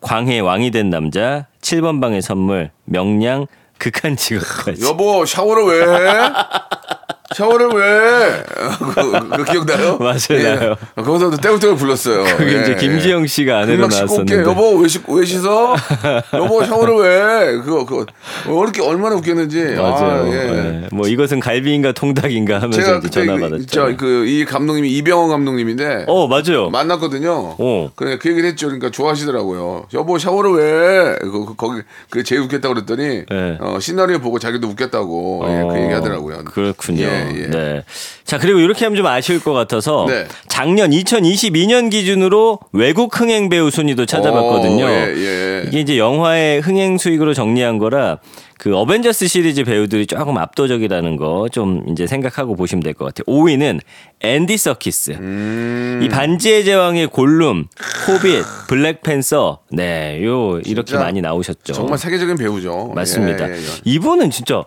광해 0.00 0.40
왕이 0.40 0.72
된 0.72 0.90
남자, 0.90 1.46
7번 1.60 2.00
방의 2.00 2.20
선물, 2.22 2.72
명량, 2.86 3.46
극한 3.78 4.16
직업까지. 4.16 4.84
여보 4.84 5.24
샤워를 5.24 5.62
왜 5.64 5.80
해? 5.84 6.32
샤워를 7.34 7.68
왜? 7.68 8.42
그, 8.94 9.28
그 9.36 9.44
기억나요? 9.44 9.96
맞아요, 10.02 10.56
나요. 10.56 10.76
거기서도 10.96 11.36
떼굴떼굴 11.38 11.76
불렀어요. 11.76 12.24
그게 12.36 12.56
예, 12.58 12.62
이제 12.62 12.72
예. 12.72 12.76
김지영 12.76 13.26
씨가 13.26 13.60
아내로. 13.60 13.86
나왔었는데. 13.88 14.42
여보 14.42 14.76
왜 14.76 14.88
씻고 14.88 15.14
왜 15.14 15.24
씻어? 15.24 15.74
여보 16.34 16.64
샤워를 16.64 16.94
왜? 16.96 17.58
그거 17.62 17.84
그거 17.84 18.06
이렇게 18.46 18.82
얼마나 18.82 19.16
웃겼는지. 19.16 19.76
맞아요. 19.76 20.24
아, 20.24 20.28
예. 20.28 20.82
예. 20.82 20.88
뭐 20.92 21.06
이것은 21.08 21.40
갈비인가 21.40 21.92
통닭인가 21.92 22.56
하면서 22.56 22.80
제가 22.80 23.00
그때 23.00 23.26
전화 23.26 23.34
그, 23.36 23.40
받았죠. 23.40 23.66
저그이 23.66 24.44
감독님이 24.44 24.90
이병헌 24.98 25.28
감독님인데 25.30 26.04
어, 26.08 26.26
맞아요. 26.26 26.70
만났거든요. 26.70 27.56
어. 27.58 27.90
그래 27.94 28.18
그 28.18 28.30
얘기를 28.30 28.48
했죠. 28.48 28.66
그러니까 28.66 28.90
좋아하시더라고요. 28.90 29.86
여보 29.94 30.18
샤워를 30.18 30.52
왜? 30.52 31.16
그, 31.20 31.46
그, 31.46 31.54
거기 31.56 31.82
그게 32.10 32.22
제일 32.22 32.42
웃겼다고 32.42 32.74
그랬더니 32.74 33.24
네. 33.28 33.58
어, 33.60 33.78
시나리오 33.80 34.18
보고 34.18 34.38
자기도 34.38 34.68
웃겼다고 34.68 35.44
예, 35.46 35.62
그 35.62 35.74
어, 35.74 35.82
얘기하더라고요. 35.82 36.44
그렇군요. 36.44 37.02
예, 37.02 37.21
예. 37.34 37.46
네. 37.50 37.84
자, 38.24 38.38
그리고 38.38 38.58
이렇게 38.60 38.84
하면 38.84 38.96
좀 38.96 39.06
아쉬울 39.06 39.40
것 39.40 39.52
같아서 39.52 40.06
네. 40.08 40.26
작년 40.48 40.90
2022년 40.90 41.90
기준으로 41.90 42.58
외국 42.72 43.18
흥행 43.20 43.48
배우 43.48 43.70
순위도 43.70 44.06
찾아봤거든요. 44.06 44.84
오, 44.84 44.88
예, 44.88 45.14
예. 45.16 45.64
이게 45.66 45.80
이제 45.80 45.98
영화의 45.98 46.60
흥행 46.60 46.98
수익으로 46.98 47.34
정리한 47.34 47.78
거라 47.78 48.18
그 48.58 48.76
어벤져스 48.76 49.26
시리즈 49.26 49.64
배우들이 49.64 50.06
조금 50.06 50.38
압도적이라는 50.38 51.16
거 51.16 51.48
좀 51.50 51.82
이제 51.90 52.06
생각하고 52.06 52.54
보시면 52.56 52.82
될 52.82 52.94
것 52.94 53.06
같아요. 53.06 53.24
5위는 53.26 53.80
앤디 54.20 54.56
서키스. 54.56 55.10
음. 55.12 56.00
이 56.02 56.08
반지의 56.08 56.64
제왕의 56.64 57.08
골룸, 57.08 57.66
호빗, 58.06 58.44
블랙팬서. 58.68 59.58
네, 59.72 60.20
요 60.24 60.60
이렇게 60.64 60.94
많이 60.96 61.20
나오셨죠. 61.20 61.72
정말 61.72 61.98
세계적인 61.98 62.36
배우죠. 62.36 62.92
맞습니다. 62.94 63.48
예, 63.48 63.54
예, 63.54 63.56
예. 63.56 63.62
이분은 63.84 64.30
진짜 64.30 64.62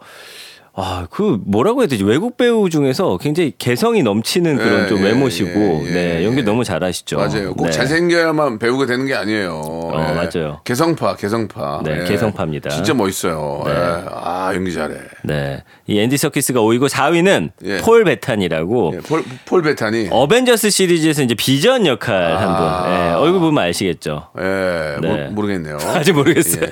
아, 0.77 1.07
그 1.09 1.39
뭐라고 1.45 1.81
해야 1.81 1.87
되지? 1.87 2.03
외국 2.03 2.35
배우 2.35 2.69
중에서 2.69 3.17
굉장히 3.17 3.53
개성이 3.57 4.03
넘치는 4.03 4.57
그런 4.57 4.83
예, 4.83 4.87
좀 4.87 4.99
예, 4.99 5.03
외모시고 5.05 5.83
예, 5.85 5.87
예, 5.87 5.91
네, 5.93 6.25
연기 6.25 6.39
예. 6.39 6.43
너무 6.43 6.65
잘하시죠. 6.65 7.17
맞아요. 7.17 7.53
꼭 7.53 7.65
네. 7.65 7.71
잘생겨야만 7.71 8.59
배우가 8.59 8.85
되는 8.85 9.05
게 9.05 9.15
아니에요. 9.15 9.61
예. 9.93 9.97
맞아요. 10.13 10.59
개성파, 10.65 11.15
개성파. 11.15 11.81
네, 11.85 12.03
개성파입니다. 12.03 12.71
진짜 12.71 12.93
멋있어요. 12.93 13.63
네. 13.65 13.71
예. 13.71 14.05
아, 14.11 14.51
연기 14.53 14.73
잘해. 14.73 14.95
네. 15.23 15.63
이 15.87 15.97
앤디 15.97 16.17
서키스가 16.17 16.59
5위고 16.59 16.89
4위는 16.89 17.51
예. 17.63 17.77
폴 17.77 18.03
베타니라고 18.03 18.93
예, 18.95 18.99
폴, 18.99 19.23
폴 19.45 19.61
베타니. 19.61 20.09
어벤져스 20.11 20.71
시리즈에서 20.71 21.23
이제 21.23 21.35
비전 21.35 21.85
역할 21.85 22.21
아. 22.21 22.41
한 22.41 22.55
분. 22.57 22.91
예, 22.93 23.13
얼굴 23.13 23.39
보면 23.39 23.63
아시겠죠. 23.63 24.27
예, 24.39 24.97
네. 25.01 25.25
모, 25.27 25.31
모르겠네요. 25.31 25.77
아직 25.95 26.11
모르겠어요. 26.11 26.65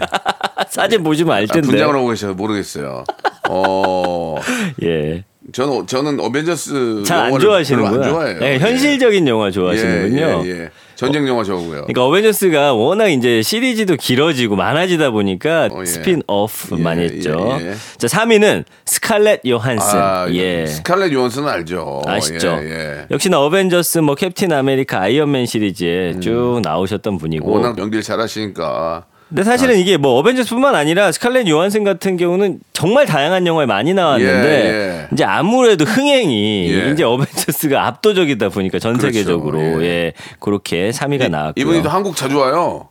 사진 0.74 1.04
보시면 1.04 1.36
알 1.36 1.44
아, 1.44 1.46
텐데. 1.54 1.68
분장을 1.68 1.94
하고 1.96 2.08
계셔서 2.08 2.34
모르겠어요. 2.34 3.04
어, 3.50 4.38
예. 4.84 5.24
저는 5.52 5.86
저는 5.86 6.20
어벤져스 6.20 7.04
잘 7.06 7.18
안 7.18 7.26
영화를 7.28 7.46
좋아하시는구나. 7.46 7.92
별로 7.92 8.04
안 8.06 8.10
좋아해요. 8.12 8.40
네, 8.40 8.58
현실적인 8.60 9.28
영화 9.28 9.52
좋아하시는군요. 9.52 10.42
예, 10.46 10.50
예, 10.50 10.62
예. 10.64 10.70
전쟁 10.96 11.28
영화 11.28 11.44
좋아하고요. 11.44 11.72
그러니까 11.82 12.06
어벤져스가 12.06 12.74
워낙 12.74 13.10
이제 13.10 13.42
시리즈도 13.44 13.98
길어지고 13.98 14.56
많아지다 14.56 15.12
보니까 15.12 15.68
어, 15.72 15.82
예. 15.82 15.86
스핀오프 15.86 16.78
예, 16.80 16.82
많이 16.82 17.04
했죠. 17.04 17.58
예, 17.62 17.68
예. 17.72 17.74
자, 17.98 18.08
3위는 18.08 18.64
스칼렛 18.86 19.42
요한슨. 19.46 20.00
아, 20.00 20.28
예. 20.32 20.66
스칼렛 20.66 21.12
요한슨은 21.12 21.48
알죠. 21.50 22.02
아시죠? 22.08 22.58
예, 22.64 22.70
예. 22.72 23.06
역시나 23.12 23.40
어벤져스 23.42 24.00
뭐 24.00 24.16
캡틴 24.16 24.52
아메리카 24.54 25.02
아이언맨 25.02 25.46
시리즈에 25.46 26.20
쭉 26.20 26.62
나오셨던 26.64 27.18
분이고. 27.20 27.48
음. 27.48 27.54
워낙 27.54 27.78
연기를 27.78 28.02
잘하시니까. 28.02 29.06
근데 29.34 29.46
사실은 29.46 29.80
이게 29.80 29.98
뭐 29.98 30.20
어벤져스뿐만 30.20 30.76
아니라 30.76 31.12
스칼렛 31.12 31.48
요한슨 31.48 31.84
같은 31.84 32.18
경우는 32.18 32.60
정말 32.72 33.08
다양한 33.08 33.48
영화에 33.48 33.66
많이 33.66 33.92
나왔는데 33.96 34.48
예, 34.48 34.70
예. 34.70 35.08
이제 35.12 35.24
아무래도 35.24 35.86
흥행이 35.86 36.72
예. 36.72 36.92
이제 36.92 37.04
어벤져스가 37.04 37.88
압도적이다 37.88 38.50
보니까 38.50 38.78
전 38.78 38.96
그렇죠. 38.96 39.12
세계적으로 39.12 39.84
예. 39.84 39.88
예. 39.88 40.14
그렇게 40.40 40.92
3위가 40.92 41.32
나왔고요. 41.32 41.64
이분이 41.64 41.82
또 41.82 41.90
한국 41.90 42.16
자주 42.16 42.38
와요. 42.38 42.90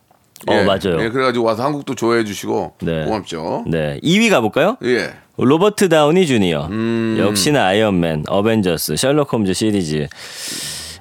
어, 0.48 0.54
맞아요. 0.64 1.00
예, 1.00 1.10
그래가지고 1.10 1.44
와서 1.44 1.62
한국도 1.62 1.94
좋아해 1.94 2.24
주시고 2.24 2.72
네. 2.82 3.04
고맙죠. 3.04 3.62
네, 3.68 4.00
2위 4.02 4.28
가볼까요? 4.28 4.78
예. 4.82 5.10
로버트 5.36 5.90
다우니 5.90 6.26
주니어. 6.26 6.66
음. 6.72 7.18
역시나 7.20 7.66
아이언맨, 7.66 8.24
어벤져스, 8.26 8.96
셜록 8.96 9.32
홈즈 9.32 9.54
시리즈. 9.54 10.08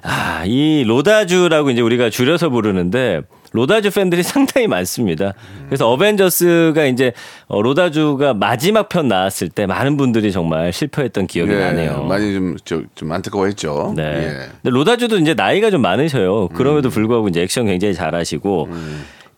아, 0.04 0.44
이 0.46 0.84
로다주라고 0.86 1.70
이제 1.70 1.80
우리가 1.80 2.10
줄여서 2.10 2.50
부르는데 2.50 3.22
로다주 3.52 3.90
팬들이 3.90 4.22
상당히 4.24 4.66
많습니다. 4.66 5.34
그래서 5.66 5.88
어벤져스가 5.90 6.86
이제 6.86 7.12
어, 7.46 7.62
로다주가 7.62 8.34
마지막 8.34 8.88
편 8.88 9.08
나왔을 9.08 9.48
때 9.48 9.66
많은 9.66 9.96
분들이 9.96 10.32
정말 10.32 10.72
슬퍼했던 10.72 11.26
기억이 11.26 11.52
예, 11.52 11.58
나네요. 11.58 12.04
많이 12.04 12.32
좀, 12.32 12.56
저, 12.64 12.82
좀 12.94 13.12
안타까워했죠. 13.12 13.94
네. 13.96 14.02
예. 14.02 14.28
근데 14.62 14.70
로다주도 14.70 15.18
이제 15.18 15.34
나이가 15.34 15.70
좀 15.70 15.82
많으셔요. 15.82 16.48
그럼에도 16.48 16.88
음. 16.88 16.90
불구하고 16.90 17.28
이제 17.28 17.40
액션 17.42 17.66
굉장히 17.66 17.94
잘하시고 17.94 18.68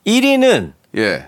1위는 0.07 0.73
예. 0.97 1.27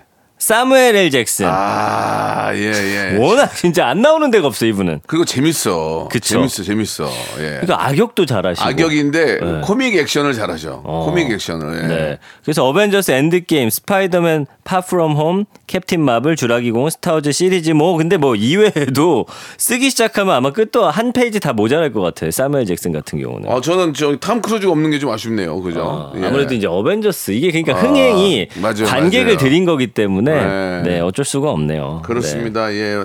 사무엘 0.51 0.95
L 0.95 1.11
잭슨. 1.11 1.45
아, 1.49 2.51
예, 2.55 2.71
예. 2.71 3.17
워낙 3.19 3.53
진짜 3.53 3.85
안 3.87 4.01
나오는 4.01 4.31
데가 4.31 4.47
없어 4.47 4.65
이분은. 4.65 5.01
그리고 5.05 5.25
재밌어. 5.25 6.07
그쵸. 6.09 6.35
재밌어, 6.47 6.63
재밌어. 6.63 7.09
예. 7.39 7.43
그러니까 7.59 7.85
악역도 7.85 8.25
잘하시고. 8.25 8.65
악역인데 8.65 9.25
네. 9.41 9.61
코믹 9.61 9.97
액션을 9.97 10.33
잘하죠. 10.33 10.83
어. 10.85 11.03
코믹 11.05 11.29
액션을. 11.29 11.83
예. 11.83 11.87
네. 11.87 12.17
그래서 12.45 12.65
어벤져스 12.65 13.11
엔드게임, 13.11 13.69
스파이더맨 13.69 14.45
파 14.63 14.76
프롬 14.76 15.17
홈, 15.17 15.43
캡틴 15.67 15.99
마블, 15.99 16.37
주라기 16.37 16.71
공원, 16.71 16.89
스타워즈 16.89 17.33
시리즈 17.33 17.71
뭐 17.71 17.97
근데 17.97 18.15
뭐 18.15 18.33
이외에도 18.35 19.25
쓰기 19.59 19.89
시작하면 19.89 20.33
아마 20.33 20.51
끝도 20.53 20.85
한 20.89 21.11
페이지 21.11 21.41
다 21.41 21.51
모자랄 21.51 21.91
것 21.91 21.99
같아요. 21.99 22.31
사무엘 22.31 22.65
잭슨 22.65 22.93
같은 22.93 23.19
경우는. 23.21 23.49
아, 23.51 23.59
저는 23.59 23.93
저 23.93 24.17
탐 24.17 24.41
크루즈가 24.41 24.71
없는 24.71 24.91
게 24.91 24.97
좀 24.99 25.09
아쉽네요. 25.11 25.61
그죠? 25.61 26.13
예. 26.15 26.25
아무래도 26.25 26.53
이제 26.53 26.67
어벤져스 26.67 27.31
이게 27.31 27.51
그러니까 27.51 27.73
아, 27.75 27.81
흥행이 27.81 28.47
맞아요, 28.61 28.85
관객을 28.85 29.25
맞아요. 29.25 29.37
들인 29.37 29.65
거기 29.65 29.87
때문에 29.87 30.36
네. 30.43 30.81
네, 30.83 30.99
어쩔 30.99 31.25
수가 31.25 31.49
없네요. 31.51 32.01
그렇습니다. 32.05 32.73
예. 32.73 33.03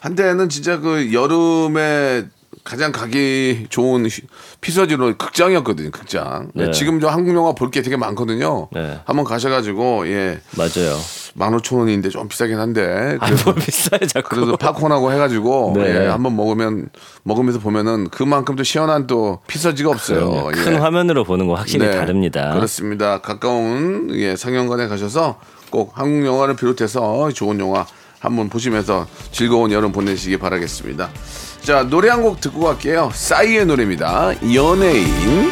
한때는 0.00 0.48
진짜 0.48 0.78
그 0.78 1.12
여름에 1.12 2.24
가장 2.64 2.92
가기 2.92 3.66
좋은 3.70 4.06
휘- 4.06 4.22
피서지로 4.60 5.16
극장이었거든요. 5.16 5.90
극장. 5.90 6.50
네. 6.54 6.70
지금도 6.70 7.08
한국 7.08 7.34
영화 7.34 7.52
볼 7.54 7.70
게 7.72 7.82
되게 7.82 7.96
많거든요. 7.96 8.68
네. 8.70 9.00
한번 9.04 9.24
가셔가지고 9.24 10.06
예. 10.08 10.12
네. 10.12 10.38
맞아요. 10.56 10.96
만 11.34 11.54
오천 11.54 11.78
원인데 11.80 12.10
좀 12.10 12.28
비싸긴 12.28 12.58
한데. 12.58 13.16
아, 13.18 13.26
그래도, 13.26 13.44
뭐 13.46 13.54
비싸요, 13.54 14.06
자꾸. 14.06 14.36
그래도 14.36 14.56
팝콘하고 14.58 15.10
해가지고 15.12 15.72
네. 15.76 16.04
예, 16.04 16.06
한번 16.06 16.36
먹으면 16.36 16.90
먹으면서 17.24 17.58
보면은 17.58 18.08
그만큼 18.10 18.54
또 18.54 18.62
시원한 18.62 19.06
또 19.06 19.40
피서지가 19.48 19.90
없어요. 19.90 20.50
예. 20.54 20.60
큰 20.62 20.76
화면으로 20.76 21.24
보는 21.24 21.48
거 21.48 21.54
확실히 21.54 21.86
네, 21.86 21.96
다릅니다. 21.96 22.52
그렇습니다. 22.54 23.22
가까운 23.22 24.08
예, 24.12 24.36
상영관에 24.36 24.86
가셔서 24.88 25.40
꼭 25.72 25.98
한국 25.98 26.24
영화를 26.26 26.54
비롯해서 26.54 27.32
좋은 27.32 27.58
영화 27.58 27.84
한번 28.20 28.48
보시면서 28.50 29.06
즐거운 29.32 29.72
여름 29.72 29.90
보내시기 29.90 30.36
바라겠습니다. 30.36 31.08
자, 31.62 31.82
노래 31.84 32.08
한 32.10 32.22
곡 32.22 32.40
듣고 32.40 32.60
갈게요. 32.60 33.10
싸이의 33.12 33.66
노래입니다. 33.66 34.32
연예인. 34.54 35.50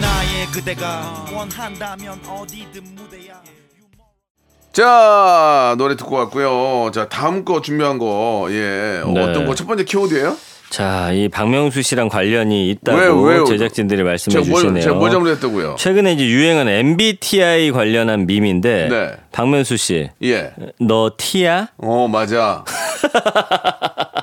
나의 0.00 0.46
그대가 0.52 1.24
원한다면 1.32 2.20
어디든 2.28 2.94
무대야 2.94 3.34
자, 4.72 5.74
노래 5.78 5.96
듣고 5.96 6.16
왔고요. 6.16 6.90
자, 6.92 7.08
다음 7.08 7.44
거 7.44 7.60
준비한 7.62 7.96
거, 7.98 8.46
예. 8.50 9.00
네. 9.06 9.22
어떤 9.22 9.46
거? 9.46 9.54
첫 9.54 9.66
번째 9.66 9.84
키워드예요 9.84 10.36
자, 10.70 11.12
이 11.12 11.28
박명수 11.28 11.82
씨랑 11.82 12.08
관련이 12.08 12.70
있다고 12.70 12.98
왜요? 12.98 13.20
왜요? 13.22 13.44
제작진들이 13.44 14.02
말씀해 14.02 14.34
제가 14.42 14.50
뭘, 14.50 14.62
주시네요. 14.62 14.82
제가 14.82 14.94
뭘 14.96 15.10
잘못했다고요? 15.10 15.76
최근에 15.78 16.12
이제 16.14 16.26
유행한 16.26 16.68
MBTI 16.68 17.70
관련한 17.70 18.26
밈인데 18.26 18.88
네. 18.90 19.10
박명수 19.30 19.76
씨, 19.76 20.10
예. 20.22 20.52
너 20.80 21.12
T야? 21.16 21.68
어, 21.78 22.08
맞아. 22.08 22.64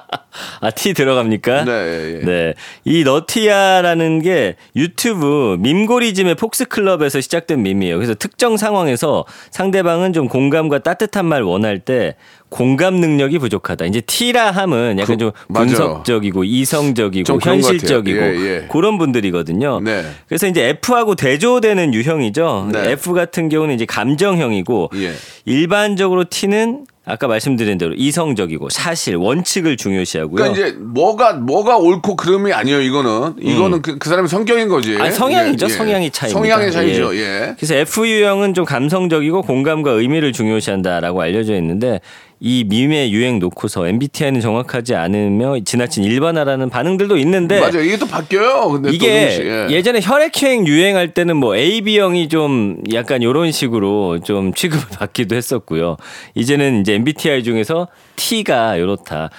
아, 0.61 0.69
T 0.69 0.93
들어갑니까? 0.93 1.65
네, 1.65 1.71
예, 1.71 2.19
예. 2.21 2.25
네. 2.25 2.53
이 2.85 3.03
너티아라는 3.03 4.21
게 4.21 4.55
유튜브 4.75 5.57
밈고리즘의 5.59 6.35
폭스클럽에서 6.35 7.19
시작된 7.19 7.63
밈이에요. 7.63 7.97
그래서 7.97 8.13
특정 8.13 8.57
상황에서 8.57 9.25
상대방은 9.49 10.13
좀 10.13 10.27
공감과 10.27 10.79
따뜻한 10.79 11.25
말 11.25 11.41
원할 11.41 11.79
때 11.79 12.15
공감 12.49 12.95
능력이 12.95 13.39
부족하다. 13.39 13.85
이제 13.85 14.01
T라 14.01 14.51
함은 14.51 14.99
약간 14.99 15.15
그, 15.15 15.19
좀 15.19 15.31
맞아요. 15.47 15.67
분석적이고 15.67 16.43
이성적이고 16.43 17.23
좀 17.23 17.39
그런 17.39 17.61
것 17.61 17.69
현실적이고. 17.69 18.19
예, 18.19 18.35
예. 18.35 18.67
그런 18.69 18.99
분들이거든요. 18.99 19.79
네. 19.79 20.03
그래서 20.27 20.47
이제 20.47 20.67
F하고 20.67 21.15
대조되는 21.15 21.93
유형이죠. 21.93 22.69
네. 22.71 22.91
F 22.91 23.13
같은 23.13 23.49
경우는 23.49 23.73
이제 23.73 23.85
감정형이고 23.85 24.91
예. 24.95 25.13
일반적으로 25.45 26.25
T는 26.25 26.85
아까 27.03 27.27
말씀드린 27.27 27.79
대로 27.79 27.93
이성적이고 27.95 28.69
사실 28.69 29.15
원칙을 29.15 29.75
중요시하고요. 29.75 30.35
그러니까 30.35 30.67
이제 30.67 30.77
뭐가 30.79 31.33
뭐가 31.33 31.77
옳고 31.77 32.15
그름이 32.15 32.53
아니에요. 32.53 32.79
이거는 32.81 33.35
이거는 33.41 33.81
그, 33.81 33.97
그 33.97 34.07
사람의 34.07 34.29
성격인 34.29 34.67
거지. 34.67 34.95
음. 34.95 35.01
아니, 35.01 35.11
성향이죠. 35.11 35.65
예, 35.65 35.69
예. 35.69 35.73
성향이 35.73 36.11
차이입니다. 36.11 36.39
성향의 36.39 36.71
차이죠. 36.71 37.15
예. 37.17 37.55
그래서 37.57 37.75
F 37.75 38.07
유형은 38.07 38.53
좀 38.53 38.65
감성적이고 38.65 39.41
공감과 39.41 39.91
의미를 39.91 40.31
중요시한다라고 40.31 41.21
알려져 41.21 41.55
있는데 41.55 42.01
이 42.43 42.63
밈의 42.67 43.13
유행 43.13 43.37
놓고서 43.37 43.87
MBTI는 43.87 44.41
정확하지 44.41 44.95
않으며 44.95 45.59
지나친 45.63 46.03
일반화라는 46.03 46.71
반응들도 46.71 47.17
있는데 47.17 47.59
맞아요. 47.59 47.81
이게 47.81 47.97
또 47.97 48.07
바뀌어요. 48.07 48.67
근데 48.71 48.89
또 48.89 48.95
이게 48.95 49.39
예. 49.39 49.67
예전에 49.69 49.99
혈액형 50.01 50.65
유행할 50.65 51.13
때는 51.13 51.37
뭐 51.37 51.55
AB형이 51.55 52.29
좀 52.29 52.81
약간 52.93 53.21
이런 53.21 53.51
식으로 53.51 54.21
좀 54.21 54.55
취급을 54.55 54.83
받기도 54.97 55.35
했었고요. 55.35 55.97
이제는 56.33 56.81
이제 56.81 56.95
MBTI 56.95 57.43
중에서 57.43 57.87
T가 58.15 58.75
이렇다. 58.75 59.29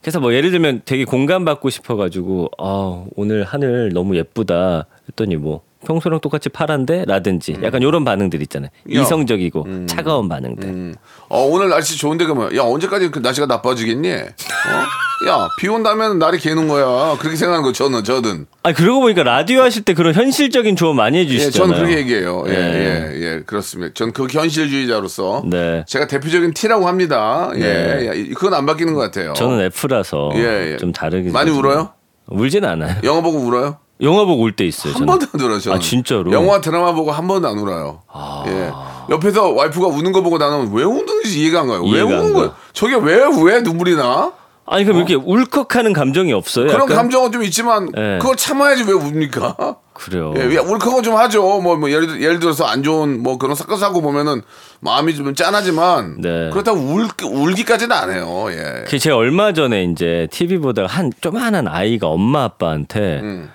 그래서 0.00 0.20
뭐 0.20 0.32
예를 0.32 0.52
들면 0.52 0.82
되게 0.84 1.04
공감받고 1.04 1.68
싶어가지고 1.68 2.48
아 2.58 3.04
오늘 3.16 3.42
하늘 3.42 3.90
너무 3.92 4.16
예쁘다 4.16 4.86
했더니 5.08 5.34
뭐 5.34 5.62
평소랑 5.86 6.20
똑같이 6.20 6.48
파란데 6.48 7.04
라든지 7.06 7.56
약간 7.62 7.82
이런 7.82 8.04
반응들 8.04 8.40
있잖아요. 8.42 8.70
야. 8.94 9.00
이성적이고 9.00 9.86
차가운 9.86 10.28
반응들. 10.28 10.68
음. 10.68 10.94
어, 11.28 11.42
오늘 11.44 11.68
날씨 11.68 11.96
좋은데 11.98 12.24
그러면 12.24 12.54
야 12.56 12.62
언제까지 12.62 13.10
그 13.10 13.18
날씨가 13.20 13.46
나빠지겠니? 13.46 14.12
어? 14.12 15.28
야, 15.28 15.48
비 15.58 15.68
온다면 15.68 16.18
날이 16.18 16.38
개는 16.38 16.66
거야. 16.66 17.16
그렇게 17.18 17.36
생각하는 17.36 17.64
거 17.64 17.72
저는 17.72 18.02
저든. 18.02 18.46
아 18.64 18.72
그러고 18.72 19.00
보니까 19.02 19.22
라디오 19.22 19.60
하실 19.62 19.82
때 19.84 19.94
그런 19.94 20.14
현실적인 20.14 20.74
조언 20.76 20.96
많이 20.96 21.18
예, 21.18 21.22
해주시잖아요. 21.22 21.52
저는 21.52 21.74
그렇게 21.76 21.98
얘기해요. 22.00 22.44
예, 22.48 22.50
네. 22.52 23.12
예, 23.14 23.20
예, 23.36 23.42
그렇습니다. 23.46 23.94
전 23.94 24.12
그 24.12 24.26
현실주의자로서 24.30 25.44
네. 25.46 25.84
제가 25.86 26.06
대표적인 26.06 26.52
T라고 26.54 26.86
합니다. 26.88 27.50
예, 27.54 27.60
네. 27.60 28.10
예, 28.14 28.24
그건 28.34 28.54
안 28.54 28.66
바뀌는 28.66 28.94
것 28.94 29.00
같아요. 29.00 29.32
저는 29.34 29.60
F라서 29.66 30.30
예, 30.34 30.72
예. 30.72 30.76
좀 30.76 30.92
다르게 30.92 31.30
많이. 31.30 31.50
울어요? 31.50 31.90
울지는 32.28 32.68
않아요. 32.68 32.96
영화 33.04 33.20
보고 33.20 33.38
울어요? 33.38 33.78
영화 34.02 34.24
보고 34.24 34.42
울 34.42 34.52
때 34.52 34.64
있어요. 34.64 34.92
한 34.94 35.00
저는. 35.00 35.06
번도 35.06 35.26
안 35.34 35.40
울어요. 35.40 35.60
저는. 35.60 35.76
아, 35.76 35.80
진짜로? 35.80 36.32
영화 36.32 36.60
드라마 36.60 36.92
보고 36.92 37.10
한 37.12 37.26
번도 37.28 37.48
안 37.48 37.58
울어요. 37.58 38.02
아. 38.12 38.44
예. 38.48 38.70
옆에서 39.14 39.50
와이프가 39.50 39.86
우는 39.88 40.12
거 40.12 40.22
보고 40.22 40.38
나는 40.38 40.72
왜 40.72 40.84
우는지 40.84 41.40
이해가 41.40 41.60
안 41.60 41.66
가요. 41.68 41.82
왜 41.84 41.90
이해가 42.00 42.10
안 42.10 42.20
우는 42.20 42.32
거야? 42.32 42.48
가. 42.48 42.56
저게 42.72 42.94
왜 42.96 43.22
왜 43.42 43.60
눈물이 43.60 43.96
나? 43.96 44.32
아니 44.64 44.84
그럼 44.84 44.98
이렇게 44.98 45.14
울컥하는 45.16 45.92
감정이 45.92 46.32
없어요? 46.32 46.66
그런 46.66 46.82
약간? 46.82 46.96
감정은 46.96 47.32
좀 47.32 47.42
있지만 47.42 47.88
예. 47.96 48.18
그걸 48.20 48.36
참아야지 48.36 48.84
왜 48.84 48.92
웁니까? 48.92 49.76
그래요. 49.92 50.32
예, 50.36 50.56
울컥은 50.56 51.02
좀 51.02 51.16
하죠. 51.16 51.42
뭐, 51.60 51.76
뭐 51.76 51.90
예를, 51.90 52.06
들- 52.06 52.22
예를 52.22 52.38
들어서 52.38 52.64
안 52.64 52.82
좋은 52.82 53.22
뭐 53.22 53.38
그런 53.38 53.54
사건 53.56 53.78
사고 53.78 54.00
보면은 54.00 54.40
마음이 54.80 55.14
좀 55.14 55.34
짠하지만 55.34 56.20
네. 56.20 56.48
그렇다고 56.50 56.78
울 56.80 57.08
울기까지는 57.22 57.94
안 57.94 58.10
해요. 58.12 58.46
예. 58.50 58.84
그 58.86 58.98
제가 58.98 59.16
얼마 59.16 59.52
전에 59.52 59.84
이제 59.84 60.28
TV 60.30 60.58
보다가 60.58 60.88
한 60.88 61.12
조만한 61.20 61.66
아이가 61.68 62.06
엄마 62.06 62.44
아빠한테 62.44 63.20
음. 63.22 63.50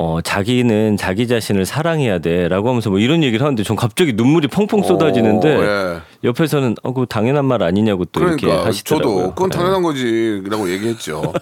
어 0.00 0.20
자기는 0.20 0.96
자기 0.96 1.26
자신을 1.26 1.66
사랑해야 1.66 2.20
돼 2.20 2.46
라고 2.46 2.68
하면서 2.68 2.88
뭐 2.88 3.00
이런 3.00 3.24
얘기를 3.24 3.44
하는데 3.44 3.62
전 3.64 3.76
갑자기 3.76 4.12
눈물이 4.12 4.46
펑펑 4.46 4.84
쏟아지는데 4.84 5.56
오, 5.56 5.64
예. 5.64 5.98
옆에서는 6.22 6.76
어 6.84 6.92
그거 6.92 7.04
당연한 7.04 7.44
말 7.44 7.64
아니냐고 7.64 8.04
또 8.04 8.20
이렇게 8.20 8.46
그러니까 8.46 8.66
하시더라고요. 8.66 9.16
저도 9.16 9.34
그건 9.34 9.50
예. 9.52 9.56
당연한 9.56 9.82
거지 9.82 10.42
라고 10.48 10.70
얘기했죠. 10.70 11.32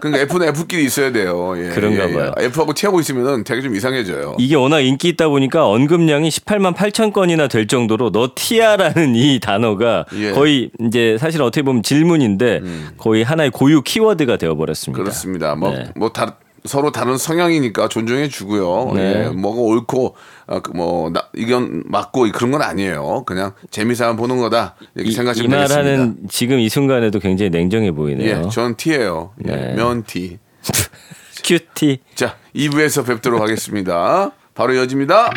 그러니까 0.00 0.22
F는 0.22 0.48
F끼리 0.48 0.84
있어야 0.84 1.12
돼요. 1.12 1.54
예, 1.58 1.68
그런가 1.74 2.08
예, 2.08 2.10
예. 2.10 2.14
봐요. 2.14 2.32
F하고 2.38 2.72
T하고 2.72 3.00
있으면은 3.00 3.44
되게 3.44 3.60
좀 3.60 3.74
이상해져요. 3.74 4.36
이게 4.38 4.54
워낙 4.54 4.80
인기 4.80 5.08
있다 5.08 5.28
보니까 5.28 5.68
언급량이 5.68 6.30
18만 6.30 6.74
8천 6.74 7.12
건이나 7.12 7.48
될 7.48 7.66
정도로 7.66 8.10
너티아라는 8.10 9.14
이 9.14 9.40
단어가 9.40 10.06
예. 10.14 10.30
음. 10.30 10.34
거의 10.34 10.70
이제 10.80 11.18
사실 11.20 11.42
어떻게 11.42 11.62
보면 11.62 11.82
질문인데 11.82 12.62
거의 12.96 13.24
하나의 13.24 13.50
고유 13.50 13.82
키워드가 13.82 14.38
되어 14.38 14.54
버렸습니다. 14.54 15.02
그렇습니다. 15.02 15.54
뭐, 15.54 15.70
네. 15.70 15.84
뭐, 15.94 16.08
다, 16.10 16.36
서로 16.66 16.90
다른 16.92 17.16
성향이니까 17.18 17.88
존중해 17.88 18.28
주고요. 18.28 18.92
네. 18.94 19.26
예, 19.26 19.28
뭐가 19.28 19.60
옳고, 19.60 20.16
어, 20.46 20.60
그 20.60 20.70
뭐, 20.72 21.10
나, 21.10 21.28
의견 21.34 21.82
맞고 21.86 22.30
그런 22.32 22.50
건 22.50 22.62
아니에요. 22.62 23.24
그냥 23.26 23.52
재미삼아 23.70 24.16
보는 24.16 24.38
거다. 24.38 24.74
이렇게 24.94 25.10
생각하시면 25.12 25.50
이 25.50 25.52
되겠습니다. 25.52 25.82
말하는 25.82 26.16
지금 26.28 26.58
이 26.58 26.68
순간에도 26.68 27.18
굉장히 27.18 27.50
냉정해 27.50 27.92
보이네요. 27.92 28.44
예, 28.46 28.48
전 28.50 28.76
T예요. 28.76 29.32
예, 29.46 29.50
네. 29.52 29.74
면 29.74 30.04
T. 30.04 30.38
큐티. 31.44 32.00
자, 32.14 32.36
2부에서 32.54 33.06
뵙도록 33.06 33.40
하겠습니다. 33.40 34.32
바로 34.54 34.74
이어집니다. 34.74 35.30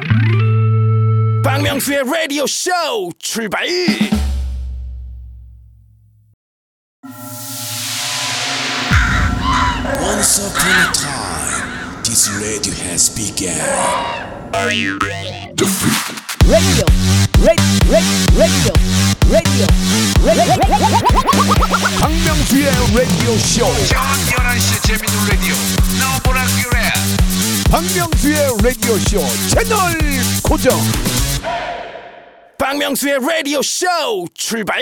박명수의 1.43 2.03
라디오 2.05 2.45
쇼 2.47 2.71
출발 3.19 3.65
Once 10.01 10.39
upon 10.39 10.71
a 10.71 10.91
time, 10.93 11.18
this 12.19 12.27
radio 12.35 12.73
has 12.83 13.07
begun. 13.15 13.55
radio, 14.51 14.97
radio, 14.99 15.23
radio, 17.87 18.19
radio, 18.35 18.73
radio. 19.31 19.67
박명수의 22.01 22.65
라디오 22.93 23.37
쇼. 23.37 23.63
저녁 23.87 24.03
11시 24.35 24.69
재밌는 24.83 25.15
라디오. 25.29 25.55
너보라 25.99 26.43
그래 26.63 26.91
박명수의 27.71 28.35
라디오 28.63 28.97
쇼. 28.99 29.23
채널 29.47 29.77
고정. 30.43 30.77
박명수의 32.57 33.19
라디오 33.21 33.61
쇼 33.61 33.87
출발 34.33 34.81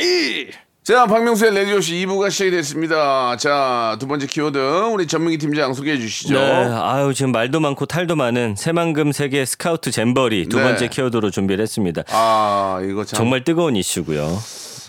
자, 0.87 1.05
박명수의 1.05 1.53
라디오쇼 1.53 1.95
2부가 2.05 2.31
시작이 2.31 2.49
됐습니다. 2.51 3.35
자, 3.35 3.97
두 3.99 4.07
번째 4.07 4.25
키워드, 4.25 4.57
우리 4.93 5.05
전민기 5.05 5.37
팀장 5.37 5.73
소개해 5.73 5.97
주시죠. 5.99 6.33
네, 6.35 6.69
아유 6.71 7.13
지금 7.13 7.33
말도 7.33 7.59
많고 7.59 7.85
탈도 7.87 8.15
많은 8.15 8.55
새만금 8.55 9.11
세계 9.11 9.43
스카우트 9.43 9.91
잼버리 9.91 10.47
두 10.47 10.55
네. 10.55 10.63
번째 10.63 10.87
키워드로 10.87 11.29
준비를 11.29 11.61
했습니다. 11.61 12.03
아, 12.11 12.79
이거 12.89 13.03
참. 13.03 13.17
정말 13.17 13.43
뜨거운 13.43 13.75
이슈고요. 13.75 14.29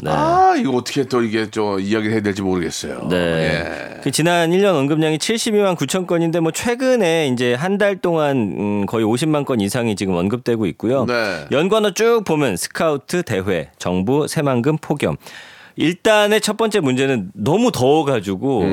네. 0.05 0.11
아, 0.13 0.55
이거 0.57 0.71
어떻게 0.77 1.03
또 1.03 1.21
이게 1.25 1.49
저 1.51 1.81
이야기를 1.81 2.13
해야 2.13 2.21
될지 2.23 2.43
모르겠어요. 2.43 3.09
네. 3.11 3.17
예. 3.17 4.01
그 4.05 4.13
지난 4.13 4.53
1년 4.53 4.77
언급량이 4.77 5.19
72만 5.19 5.75
9천 5.77 6.07
건인데 6.07 6.39
뭐 6.39 6.53
최근에 6.53 7.27
이제 7.33 7.55
한 7.55 7.77
달 7.77 7.97
동안 7.97 8.37
음, 8.57 8.87
거의 8.87 9.05
50만 9.05 9.45
건 9.45 9.61
이상이 9.61 9.97
지금 9.97 10.15
언급되고 10.15 10.65
있고요. 10.67 11.07
네. 11.07 11.47
연관어 11.51 11.91
쭉 11.95 12.23
보면 12.25 12.57
스카우트 12.57 13.25
대회, 13.25 13.71
정부 13.79 14.29
새만금 14.29 14.79
폭염. 14.81 15.17
일단의 15.79 16.41
첫 16.41 16.57
번째 16.57 16.81
문제는 16.81 17.31
너무 17.35 17.71
더워가지고 17.71 18.65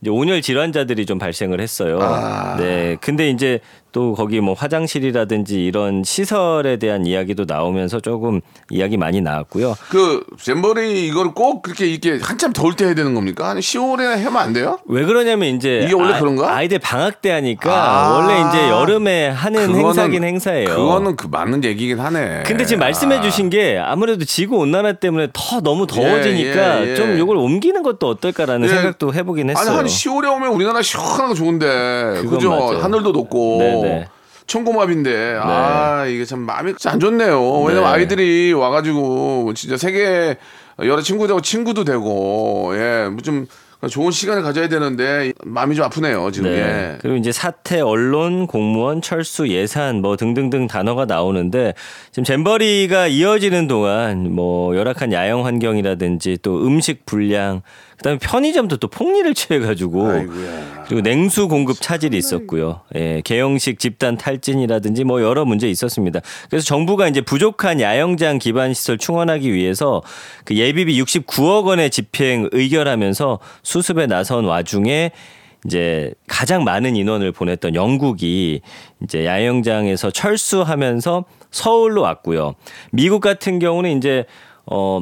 이제 0.00 0.10
온열 0.10 0.40
질환자들이 0.40 1.04
좀 1.04 1.18
발생을 1.18 1.60
했어요. 1.60 1.96
음. 1.96 2.02
아. 2.02 2.56
네, 2.56 2.96
근데 3.00 3.28
이제 3.28 3.60
또 3.94 4.12
거기 4.12 4.40
뭐 4.40 4.54
화장실이라든지 4.54 5.64
이런 5.64 6.02
시설에 6.04 6.78
대한 6.78 7.06
이야기도 7.06 7.44
나오면서 7.46 8.00
조금 8.00 8.40
이야기 8.68 8.96
많이 8.96 9.20
나왔고요. 9.20 9.76
그 9.88 10.24
잼버리 10.36 11.06
이걸 11.06 11.32
꼭 11.32 11.62
그렇게 11.62 11.86
이렇게 11.86 12.18
한참 12.20 12.52
더울 12.52 12.74
때 12.74 12.86
해야 12.86 12.94
되는 12.94 13.14
겁니까? 13.14 13.50
한 13.50 13.58
10월에 13.60 14.16
하면 14.24 14.36
안 14.36 14.52
돼요? 14.52 14.80
왜 14.86 15.04
그러냐면 15.04 15.54
이제 15.54 15.82
이게 15.84 15.94
원래 15.94 16.18
그런가? 16.18 16.56
아이들 16.56 16.80
방학 16.80 17.22
때 17.22 17.30
하니까 17.30 17.72
아. 17.72 18.18
원래 18.18 18.48
이제 18.48 18.68
여름에 18.68 19.28
하는 19.28 19.72
행사긴 19.76 20.24
행사예요. 20.24 20.70
그거는 20.70 21.14
그 21.14 21.28
맞는 21.30 21.62
얘기긴 21.62 22.00
하네. 22.00 22.42
근데 22.44 22.66
지금 22.66 22.80
말씀해 22.80 23.18
아. 23.18 23.20
주신 23.20 23.48
게 23.48 23.78
아무래도 23.78 24.24
지구 24.24 24.56
온난화 24.56 24.94
때문에 24.94 25.28
더 25.32 25.60
너무 25.60 25.86
더워지니까 25.86 26.84
예, 26.84 26.90
예. 26.90 26.94
좀 26.96 27.16
이걸 27.16 27.36
옮기는 27.36 27.84
것도 27.84 28.08
어떨까라는 28.08 28.68
예. 28.68 28.74
생각도 28.74 29.14
해보긴 29.14 29.50
아니 29.50 29.56
했어요. 29.56 29.78
한 29.78 29.86
10월에 29.86 30.34
오면 30.34 30.50
우리나라 30.50 30.82
시원한 30.82 31.28
거 31.28 31.34
좋은데 31.34 32.24
그죠? 32.28 32.50
맞아요. 32.50 32.78
하늘도 32.80 33.12
높고 33.12 33.58
네 33.60 33.83
네. 33.84 34.08
천고맙인데 34.46 35.38
아 35.40 36.04
이게 36.06 36.24
참 36.24 36.40
마음이 36.40 36.74
안 36.86 37.00
좋네요. 37.00 37.62
왜냐면 37.62 37.88
네. 37.88 37.96
아이들이 37.96 38.52
와가지고 38.52 39.54
진짜 39.54 39.76
세계 39.76 40.36
여러 40.80 41.00
친구들하고 41.00 41.40
친구도 41.40 41.84
되고 41.84 42.72
예좀 42.74 43.46
좋은 43.88 44.10
시간을 44.10 44.42
가져야 44.42 44.68
되는데 44.68 45.32
마음이 45.44 45.74
좀 45.74 45.84
아프네요 45.84 46.30
지금. 46.30 46.50
네. 46.50 46.58
예. 46.58 46.98
그리고 47.00 47.16
이제 47.16 47.32
사태, 47.32 47.80
언론, 47.80 48.46
공무원, 48.46 49.02
철수, 49.02 49.48
예산 49.48 50.00
뭐 50.00 50.16
등등등 50.16 50.66
단어가 50.66 51.04
나오는데 51.04 51.74
지금 52.10 52.24
잼버리가 52.24 53.08
이어지는 53.08 53.68
동안 53.68 54.32
뭐 54.34 54.76
열악한 54.76 55.12
야영 55.12 55.44
환경이라든지 55.44 56.38
또 56.42 56.66
음식 56.66 57.06
불량, 57.06 57.62
그다음에 58.04 58.18
편의점도 58.18 58.76
또 58.76 58.88
폭리를 58.88 59.32
취해가지고 59.32 60.06
아이고야. 60.06 60.84
그리고 60.84 61.00
냉수 61.00 61.48
공급 61.48 61.80
차질이 61.80 62.18
있었고요. 62.18 62.82
예, 62.94 63.22
개영식 63.24 63.78
집단 63.78 64.18
탈진이라든지 64.18 65.04
뭐 65.04 65.22
여러 65.22 65.46
문제 65.46 65.70
있었습니다. 65.70 66.20
그래서 66.50 66.66
정부가 66.66 67.08
이제 67.08 67.22
부족한 67.22 67.80
야영장 67.80 68.38
기반 68.38 68.74
시설 68.74 68.98
충원하기 68.98 69.50
위해서 69.54 70.02
그 70.44 70.54
예비비 70.54 71.00
69억 71.02 71.64
원의 71.64 71.88
집행 71.88 72.50
의결하면서 72.52 73.38
수습에 73.62 74.06
나선 74.06 74.44
와중에 74.44 75.10
이제 75.64 76.12
가장 76.28 76.62
많은 76.62 76.96
인원을 76.96 77.32
보냈던 77.32 77.74
영국이 77.74 78.60
이제 79.02 79.24
야영장에서 79.24 80.10
철수하면서 80.10 81.24
서울로 81.50 82.02
왔고요. 82.02 82.54
미국 82.92 83.20
같은 83.20 83.58
경우는 83.58 83.96
이제 83.96 84.26
어 84.66 85.00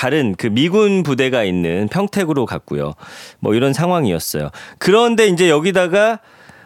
다른 0.00 0.34
그 0.38 0.46
미군 0.46 1.02
부대가 1.02 1.44
있는 1.44 1.86
평택으로 1.88 2.46
갔고요. 2.46 2.94
뭐 3.38 3.54
이런 3.54 3.74
상황이었어요. 3.74 4.48
그런데 4.78 5.26
이제 5.26 5.50
여기다가 5.50 6.20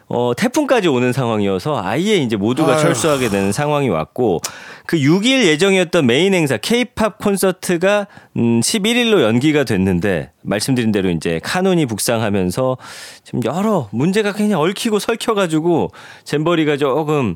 어 0.07 0.31
태풍까지 0.37 0.87
오는 0.87 1.12
상황이어서 1.12 1.83
아예 1.83 2.14
이제 2.14 2.37
모두가 2.37 2.75
아유. 2.75 2.81
철수하게 2.81 3.31
되는 3.31 3.51
상황이 3.51 3.88
왔고 3.88 4.40
그 4.87 4.99
6일 4.99 5.47
예정이었던 5.47 6.07
메인 6.07 6.33
행사 6.33 6.59
K-팝 6.59 7.18
콘서트가 7.18 8.07
음 8.37 8.61
11일로 8.61 9.23
연기가 9.23 9.64
됐는데 9.64 10.31
말씀드린 10.42 10.92
대로 10.92 11.11
이제 11.11 11.40
카논이 11.42 11.87
북상하면서 11.87 12.77
지금 13.25 13.40
여러 13.44 13.88
문제가 13.90 14.33
그냥 14.33 14.61
얽히고 14.61 15.01
설켜 15.01 15.35
가지고 15.35 15.90
잼버리가 16.23 16.77
조금 16.77 17.35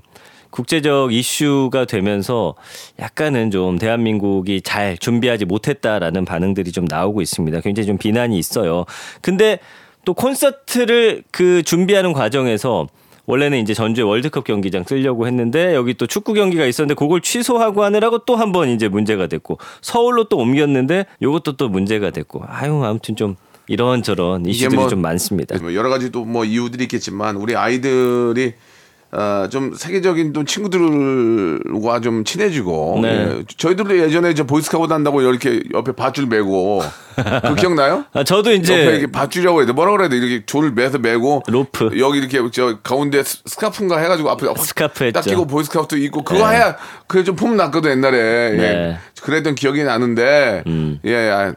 국제적 0.50 1.12
이슈가 1.12 1.84
되면서 1.84 2.54
약간은 2.98 3.50
좀 3.50 3.78
대한민국이 3.78 4.60
잘 4.62 4.96
준비하지 4.98 5.44
못했다라는 5.44 6.24
반응들이 6.24 6.72
좀 6.72 6.84
나오고 6.86 7.20
있습니다. 7.22 7.60
굉장히 7.60 7.86
좀 7.86 7.98
비난이 7.98 8.38
있어요. 8.38 8.84
근데 9.20 9.58
또 10.04 10.14
콘서트를 10.14 11.22
그 11.30 11.62
준비하는 11.62 12.12
과정에서 12.12 12.88
원래는 13.26 13.58
이제 13.58 13.74
전주에 13.74 14.02
월드컵 14.04 14.44
경기장 14.44 14.84
쓰려고 14.88 15.26
했는데 15.26 15.74
여기 15.74 15.92
또 15.92 16.06
축구 16.06 16.32
경기가 16.32 16.64
있었는데 16.64 16.94
그걸 16.94 17.20
취소하고 17.20 17.84
하느라고 17.84 18.20
또 18.20 18.36
한 18.36 18.52
번 18.52 18.70
이제 18.70 18.88
문제가 18.88 19.26
됐고 19.26 19.58
서울로 19.82 20.24
또 20.24 20.38
옮겼는데 20.38 21.04
요것도 21.20 21.58
또 21.58 21.68
문제가 21.68 22.08
됐고 22.10 22.42
아유 22.48 22.82
아무튼 22.84 23.16
좀 23.16 23.36
이런저런 23.66 24.46
이슈들이 24.46 24.76
뭐 24.76 24.88
좀 24.88 25.02
많습니다. 25.02 25.58
뭐 25.58 25.74
여러 25.74 25.90
가지 25.90 26.10
또 26.10 26.24
뭐 26.24 26.46
이유들이 26.46 26.84
있겠지만 26.84 27.36
우리 27.36 27.54
아이들이 27.54 28.54
어, 29.10 29.46
좀 29.50 29.72
세계적인 29.74 30.34
또 30.34 30.44
친구들과 30.44 32.00
좀 32.00 32.24
친해지고 32.24 32.98
네. 33.02 33.08
예. 33.38 33.44
저희들도 33.56 33.98
예전에 33.98 34.34
저 34.34 34.44
보이스카우트 34.44 34.92
한다고 34.92 35.22
이렇게 35.22 35.62
옆에 35.72 35.92
밧줄 35.92 36.26
메고 36.26 36.82
그 37.16 37.54
기억나요? 37.54 38.04
아 38.12 38.22
저도 38.22 38.52
이제 38.52 38.72
옆에 38.74 38.96
이렇게 38.98 39.10
밧줄이라고 39.10 39.60
해야 39.60 39.66
돼 39.66 39.72
뭐라 39.72 39.92
그래야 39.92 40.08
돼 40.10 40.16
이렇게 40.18 40.44
줄을 40.44 40.72
매서 40.72 40.98
메고 40.98 41.42
로프. 41.48 41.98
여기 41.98 42.18
이렇게 42.18 42.38
저 42.52 42.78
가운데 42.82 43.22
스- 43.22 43.38
스카프인가 43.46 43.98
해가지고 43.98 44.30
앞에 44.30 44.46
확 44.46 44.58
스카프 44.58 45.12
딱. 45.12 45.22
끼고 45.22 45.46
보이스카우트 45.46 45.94
입고 45.96 46.22
그거 46.22 46.48
네. 46.50 46.56
해야 46.56 46.76
그게 47.06 47.24
좀 47.24 47.36
폼 47.36 47.56
났거든 47.56 47.90
옛날에 47.92 48.16
네. 48.50 48.62
예. 48.62 48.98
그랬던 49.22 49.54
기억이 49.54 49.84
나는데 49.84 50.64
음. 50.66 50.98
예. 51.04 51.30
아, 51.30 51.54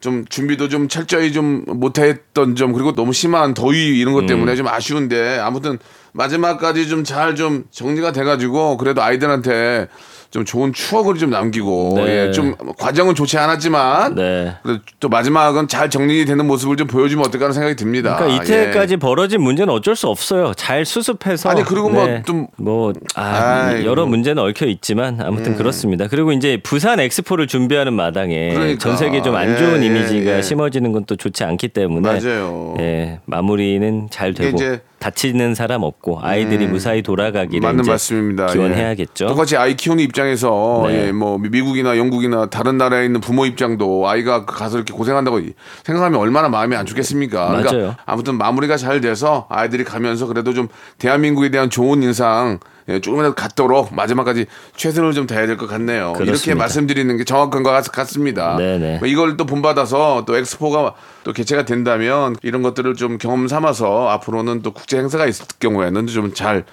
좀 0.00 0.24
준비도 0.28 0.68
좀 0.68 0.86
철저히 0.88 1.32
좀 1.32 1.64
못했던 1.66 2.56
점 2.56 2.72
그리고 2.72 2.94
너무 2.94 3.12
심한 3.12 3.52
더위 3.54 3.98
이런 3.98 4.12
것 4.14 4.26
때문에 4.26 4.52
음. 4.52 4.56
좀 4.56 4.68
아쉬운데 4.68 5.38
아무튼 5.38 5.78
마지막까지 6.14 6.88
좀잘좀 6.88 7.64
정리가 7.70 8.12
돼가지고 8.12 8.76
그래도 8.76 9.02
아이들한테 9.02 9.88
좀 10.30 10.44
좋은 10.44 10.72
추억을 10.72 11.14
좀 11.16 11.30
남기고 11.30 11.92
네. 11.96 12.26
예, 12.26 12.32
좀 12.32 12.56
과정은 12.76 13.14
좋지 13.14 13.38
않았지만 13.38 14.16
네. 14.16 14.56
또 14.98 15.08
마지막은 15.08 15.68
잘 15.68 15.88
정리되는 15.90 16.44
모습을 16.44 16.76
좀 16.76 16.88
보여주면 16.88 17.24
어떨까 17.24 17.44
하는 17.44 17.52
생각이 17.52 17.76
듭니다. 17.76 18.16
그러니까 18.16 18.42
예. 18.42 18.62
이태까지 18.62 18.96
벌어진 18.96 19.42
문제는 19.42 19.72
어쩔 19.72 19.94
수 19.94 20.08
없어요. 20.08 20.52
잘 20.56 20.84
수습해서 20.84 21.50
아니, 21.50 21.62
그리고 21.62 21.88
뭐좀 21.88 22.48
뭐 22.56 22.92
아, 23.14 23.74
여러 23.84 24.02
뭐. 24.02 24.04
음. 24.06 24.10
문제는 24.10 24.42
얽혀 24.42 24.66
있지만 24.66 25.20
아무튼 25.20 25.54
그렇습니다. 25.54 26.08
그리고 26.08 26.32
이제 26.32 26.58
부산 26.64 26.98
엑스포를 26.98 27.46
준비하는 27.46 27.92
마당에 27.92 28.54
그러니까. 28.54 28.78
전 28.80 28.96
세계 28.96 29.22
좀안 29.22 29.50
예, 29.52 29.56
좋은 29.56 29.82
예, 29.82 29.86
이미지가 29.86 30.38
예. 30.38 30.42
심어지는 30.42 30.90
건 30.92 31.04
또 31.06 31.16
좋지 31.16 31.44
않기 31.44 31.68
때문에 31.68 32.18
맞아요. 32.20 32.74
예, 32.80 33.20
마무리는 33.26 34.08
잘 34.10 34.32
되고 34.32 34.58
음. 34.58 34.80
다치는 35.08 35.54
사람 35.54 35.82
없고 35.82 36.20
아이들이 36.22 36.66
무사히 36.66 37.02
돌아가기를 37.02 37.60
맞는 37.60 37.84
말씀입니다. 37.84 38.46
기원해야겠죠. 38.46 39.26
예. 39.26 39.28
똑같이 39.28 39.54
아이 39.54 39.76
키우는 39.76 40.02
입장에서 40.02 40.84
네. 40.86 41.08
예, 41.08 41.12
뭐 41.12 41.36
미국이나 41.36 41.98
영국이나 41.98 42.46
다른 42.46 42.78
나라에 42.78 43.04
있는 43.04 43.20
부모 43.20 43.44
입장도 43.44 44.08
아이가 44.08 44.46
가서 44.46 44.78
이렇게 44.78 44.94
고생한다고 44.94 45.42
생각하면 45.84 46.18
얼마나 46.18 46.48
마음이 46.48 46.74
안 46.74 46.86
좋겠습니까? 46.86 47.48
맞아요. 47.50 47.62
그러니까 47.64 47.96
아무튼 48.06 48.36
마무리가 48.38 48.78
잘 48.78 49.02
돼서 49.02 49.46
아이들이 49.50 49.84
가면서 49.84 50.26
그래도 50.26 50.54
좀 50.54 50.68
대한민국에 50.96 51.50
대한 51.50 51.68
좋은 51.68 52.02
인상 52.02 52.58
예, 52.86 53.00
조금이라도 53.00 53.34
갖도록 53.34 53.94
마지막까지 53.94 54.44
최선을 54.76 55.14
좀 55.14 55.26
다해야 55.26 55.46
될 55.46 55.56
것 55.56 55.66
같네요. 55.66 56.10
이렇게 56.16 56.24
그렇습니다. 56.26 56.58
말씀드리는 56.58 57.16
게 57.16 57.24
정확한 57.24 57.62
것 57.62 57.70
같- 57.70 57.90
같습니다. 57.90 58.56
네네. 58.58 58.98
뭐 58.98 59.08
이걸 59.08 59.38
또 59.38 59.46
본받아서 59.46 60.24
또 60.26 60.36
엑스포가 60.36 60.92
또 61.24 61.32
개최가 61.32 61.64
된다면 61.64 62.36
이런 62.42 62.60
것들을 62.60 62.94
좀 62.96 63.16
경험 63.16 63.48
삼아서 63.48 64.08
앞으로는 64.10 64.60
또 64.60 64.72
국제 64.72 64.93
행사가 64.96 65.26
있을 65.26 65.46
경우에는 65.60 66.06
좀 66.06 66.32
잘 66.34 66.64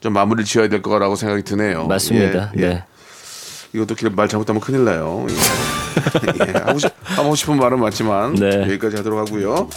좀 0.00 0.12
마무리를 0.12 0.44
지어야 0.44 0.68
될 0.68 0.82
거라고 0.82 1.16
생각이 1.16 1.42
드네요. 1.44 1.86
맞습니다. 1.86 2.52
예, 2.58 2.62
예. 2.62 2.68
네. 2.68 2.84
이것도 3.72 3.94
길- 3.94 4.10
말 4.10 4.28
잘못하면 4.28 4.60
큰일 4.60 4.84
나요. 4.84 5.26
예. 5.30 5.34
예, 6.48 6.52
하고, 6.58 6.78
싶, 6.78 6.92
하고 7.04 7.34
싶은 7.34 7.56
말은 7.56 7.80
맞지만 7.80 8.34
네. 8.34 8.62
여기까지 8.62 8.96
하도록 8.96 9.18
하고요. 9.18 9.70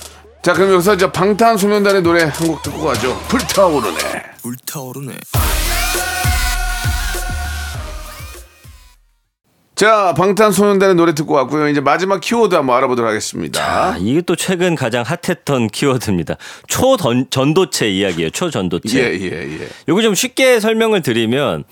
자 0.43 0.51
그럼 0.53 0.73
여기서 0.73 0.95
이제 0.95 1.09
방탄소년단의 1.11 2.01
노래 2.01 2.23
한 2.23 2.31
곡 2.47 2.61
듣고 2.61 2.83
가죠. 2.83 3.17
불타오르네. 3.29 3.97
불타오르네. 4.41 5.13
자 9.77 10.11
방탄소년단의 10.17 10.95
노래 10.95 11.13
듣고 11.13 11.35
왔고요. 11.35 11.67
이제 11.67 11.79
마지막 11.81 12.19
키워드 12.19 12.55
한번 12.55 12.75
알아보도록 12.77 13.07
하겠습니다. 13.07 13.61
아, 13.61 13.97
이게 13.99 14.21
또 14.21 14.35
최근 14.35 14.73
가장 14.75 15.03
핫했던 15.05 15.67
키워드입니다. 15.67 16.35
초전도체 16.67 17.87
이야기예요. 17.91 18.31
초전도체. 18.31 18.97
예 18.99 19.19
예 19.21 19.31
예. 19.61 19.67
요거 19.87 20.01
좀 20.01 20.15
쉽게 20.15 20.59
설명을 20.59 21.03
드리면 21.03 21.63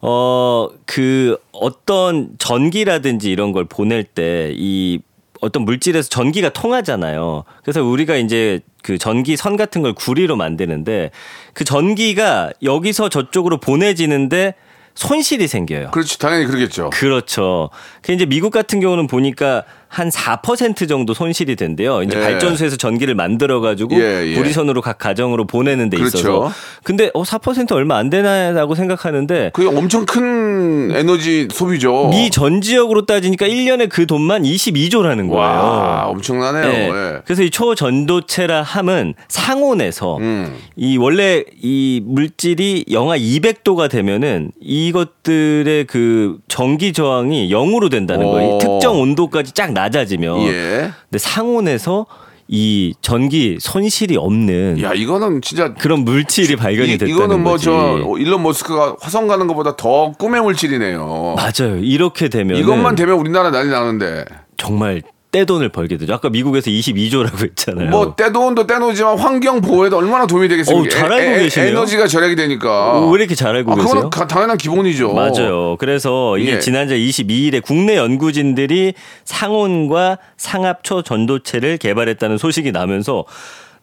어 0.00 0.70
그 0.86 1.36
어떤 1.52 2.30
전기라든지 2.38 3.30
이런 3.30 3.52
걸 3.52 3.64
보낼 3.66 4.04
때 4.04 4.54
이 4.56 5.00
어떤 5.42 5.64
물질에서 5.66 6.08
전기가 6.08 6.48
통하잖아요. 6.48 7.44
그래서 7.62 7.82
우리가 7.84 8.16
이제 8.16 8.60
그 8.82 8.96
전기 8.96 9.36
선 9.36 9.56
같은 9.58 9.82
걸 9.82 9.92
구리로 9.92 10.36
만드는데 10.36 11.10
그 11.52 11.64
전기가 11.64 12.50
여기서 12.62 13.10
저쪽으로 13.10 13.58
보내지는데 13.58 14.54
손실이 14.94 15.48
생겨요. 15.48 15.90
그렇지 15.90 16.18
당연히 16.18 16.46
그러겠죠. 16.46 16.90
그렇죠. 16.90 17.70
그 18.02 18.12
이제 18.12 18.26
미국 18.26 18.50
같은 18.50 18.80
경우는 18.80 19.06
보니까 19.06 19.64
한 19.94 20.08
4% 20.08 20.88
정도 20.88 21.14
손실이 21.14 21.54
된대요. 21.56 22.02
이제 22.02 22.16
예. 22.18 22.20
발전소에서 22.20 22.76
전기를 22.76 23.14
만들어 23.14 23.60
가지고 23.60 23.94
예, 23.96 24.26
예. 24.26 24.34
불이선으로 24.34 24.80
각 24.82 24.98
가정으로 24.98 25.46
보내는 25.46 25.88
데 25.88 25.96
그렇죠. 25.96 26.18
있어서. 26.18 26.52
근데 26.82 27.10
어, 27.14 27.22
4% 27.22 27.70
얼마 27.72 27.96
안 27.96 28.10
되나라고 28.10 28.74
생각하는데 28.74 29.50
그게 29.54 29.68
엄청 29.68 30.04
큰 30.04 30.90
에너지 30.94 31.48
소비죠. 31.50 32.08
미 32.10 32.28
전 32.30 32.60
지역으로 32.60 33.06
따지니까 33.06 33.46
1년에 33.46 33.88
그 33.88 34.06
돈만 34.06 34.42
22조라는 34.42 35.28
거예요. 35.28 35.34
와, 35.38 36.04
엄청나네요. 36.08 36.64
네. 36.66 36.88
예. 36.92 37.18
그래서 37.24 37.42
이 37.44 37.50
초전도체라 37.50 38.62
함은 38.62 39.14
상온에서 39.28 40.16
음. 40.16 40.56
이 40.76 40.96
원래 40.96 41.44
이 41.62 42.02
물질이 42.04 42.86
영하 42.90 43.16
200도가 43.16 43.88
되면은 43.88 44.50
이것들의 44.60 45.84
그 45.86 46.38
전기 46.48 46.92
저항이 46.92 47.50
0으로 47.50 47.90
된다는 47.90 48.26
거예요. 48.26 48.54
오. 48.56 48.58
특정 48.58 49.00
온도까지 49.00 49.52
쫙 49.52 49.72
낮아지면. 49.84 50.42
예. 50.42 50.90
근데 51.10 51.18
상온에서 51.18 52.06
이 52.46 52.92
전기 53.00 53.56
손실이 53.58 54.16
없는 54.18 54.82
야, 54.82 54.92
이거는 54.92 55.40
진짜 55.40 55.72
그런 55.72 56.00
물질이 56.00 56.56
발견이 56.56 56.92
이, 56.94 56.98
됐다는 56.98 57.14
이거는 57.14 57.42
뭐. 57.42 57.56
저 57.56 57.98
일론 58.18 58.42
머스크가 58.42 58.96
화성 59.00 59.28
가는 59.28 59.46
것보다 59.46 59.76
더 59.76 60.12
꿈의 60.12 60.42
물질이네요. 60.42 61.36
맞아요. 61.36 61.78
이렇게 61.78 62.28
되면 62.28 62.58
이것만 62.58 62.96
되면 62.96 63.16
우리나라 63.16 63.50
난리 63.50 63.70
나는데. 63.70 64.24
정말 64.56 65.02
떼돈을 65.34 65.70
벌게 65.70 65.96
되죠. 65.96 66.14
아까 66.14 66.30
미국에서 66.30 66.70
22조라고 66.70 67.42
했잖아요. 67.42 67.90
뭐 67.90 68.14
떼돈도 68.14 68.68
떼놓지만 68.68 69.18
환경 69.18 69.60
보호에도 69.60 69.96
얼마나 69.96 70.26
도움이 70.28 70.46
되겠습니까? 70.46 70.80
어우, 70.80 70.88
잘 70.88 71.12
알고 71.12 71.30
에- 71.30 71.34
에- 71.34 71.42
계시네요. 71.42 71.70
에너지가 71.70 72.06
절약이 72.06 72.36
되니까. 72.36 73.00
오, 73.00 73.10
왜 73.10 73.18
이렇게 73.20 73.34
잘 73.34 73.56
알고 73.56 73.72
아, 73.72 73.74
계세요? 73.74 74.10
가- 74.10 74.28
당연한 74.28 74.56
기본이죠. 74.56 75.12
맞아요. 75.12 75.76
그래서 75.80 76.38
이게 76.38 76.52
예. 76.52 76.58
지난달 76.60 76.98
22일에 76.98 77.60
국내 77.62 77.96
연구진들이 77.96 78.94
상온과 79.24 80.18
상압초 80.36 81.02
전도체를 81.02 81.78
개발했다는 81.78 82.38
소식이 82.38 82.70
나면서 82.70 83.24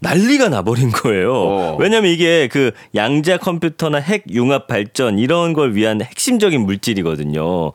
난리가 0.01 0.49
나버린 0.49 0.89
거예요. 0.91 1.33
어. 1.33 1.77
왜냐면 1.79 2.11
이게 2.11 2.47
그 2.47 2.71
양자 2.95 3.37
컴퓨터나 3.37 3.99
핵 3.99 4.23
융합 4.31 4.67
발전 4.67 5.19
이런 5.19 5.53
걸 5.53 5.75
위한 5.75 6.01
핵심적인 6.01 6.61
물질이거든요. 6.61 7.71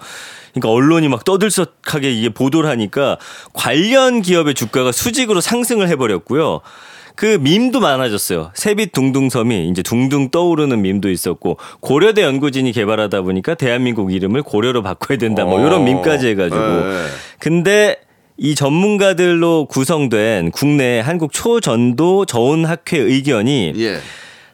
그러니까 0.53 0.71
언론이 0.71 1.09
막 1.09 1.25
떠들썩하게 1.25 2.13
이게 2.13 2.29
보도를 2.29 2.69
하니까 2.69 3.19
관련 3.53 4.23
기업의 4.23 4.55
주가가 4.55 4.91
수직으로 4.91 5.41
상승을 5.41 5.89
해버렸고요. 5.89 6.63
그 7.15 7.39
밈도 7.41 7.81
많아졌어요. 7.81 8.51
새빛 8.55 8.93
둥둥섬이 8.93 9.71
이제 9.71 9.83
둥둥 9.83 10.31
떠오르는 10.31 10.83
밈도 10.83 11.09
있었고 11.11 11.59
고려대 11.81 12.23
연구진이 12.23 12.73
개발하다 12.73 13.23
보니까 13.23 13.55
대한민국 13.55 14.13
이름을 14.13 14.43
고려로 14.43 14.83
바꿔야 14.83 15.17
된다 15.17 15.45
뭐 15.45 15.61
이런 15.61 15.81
어. 15.81 15.85
밈까지 15.85 16.29
해가지고 16.29 16.61
네. 16.61 17.07
근데 17.39 17.97
이 18.39 18.55
전문가들로 18.55 19.67
구성된 19.67 20.51
국내 20.51 21.01
한국 21.01 21.33
초전도 21.33 22.27
저온학회 22.27 22.99
의견이 22.99 23.73
예. 23.77 23.99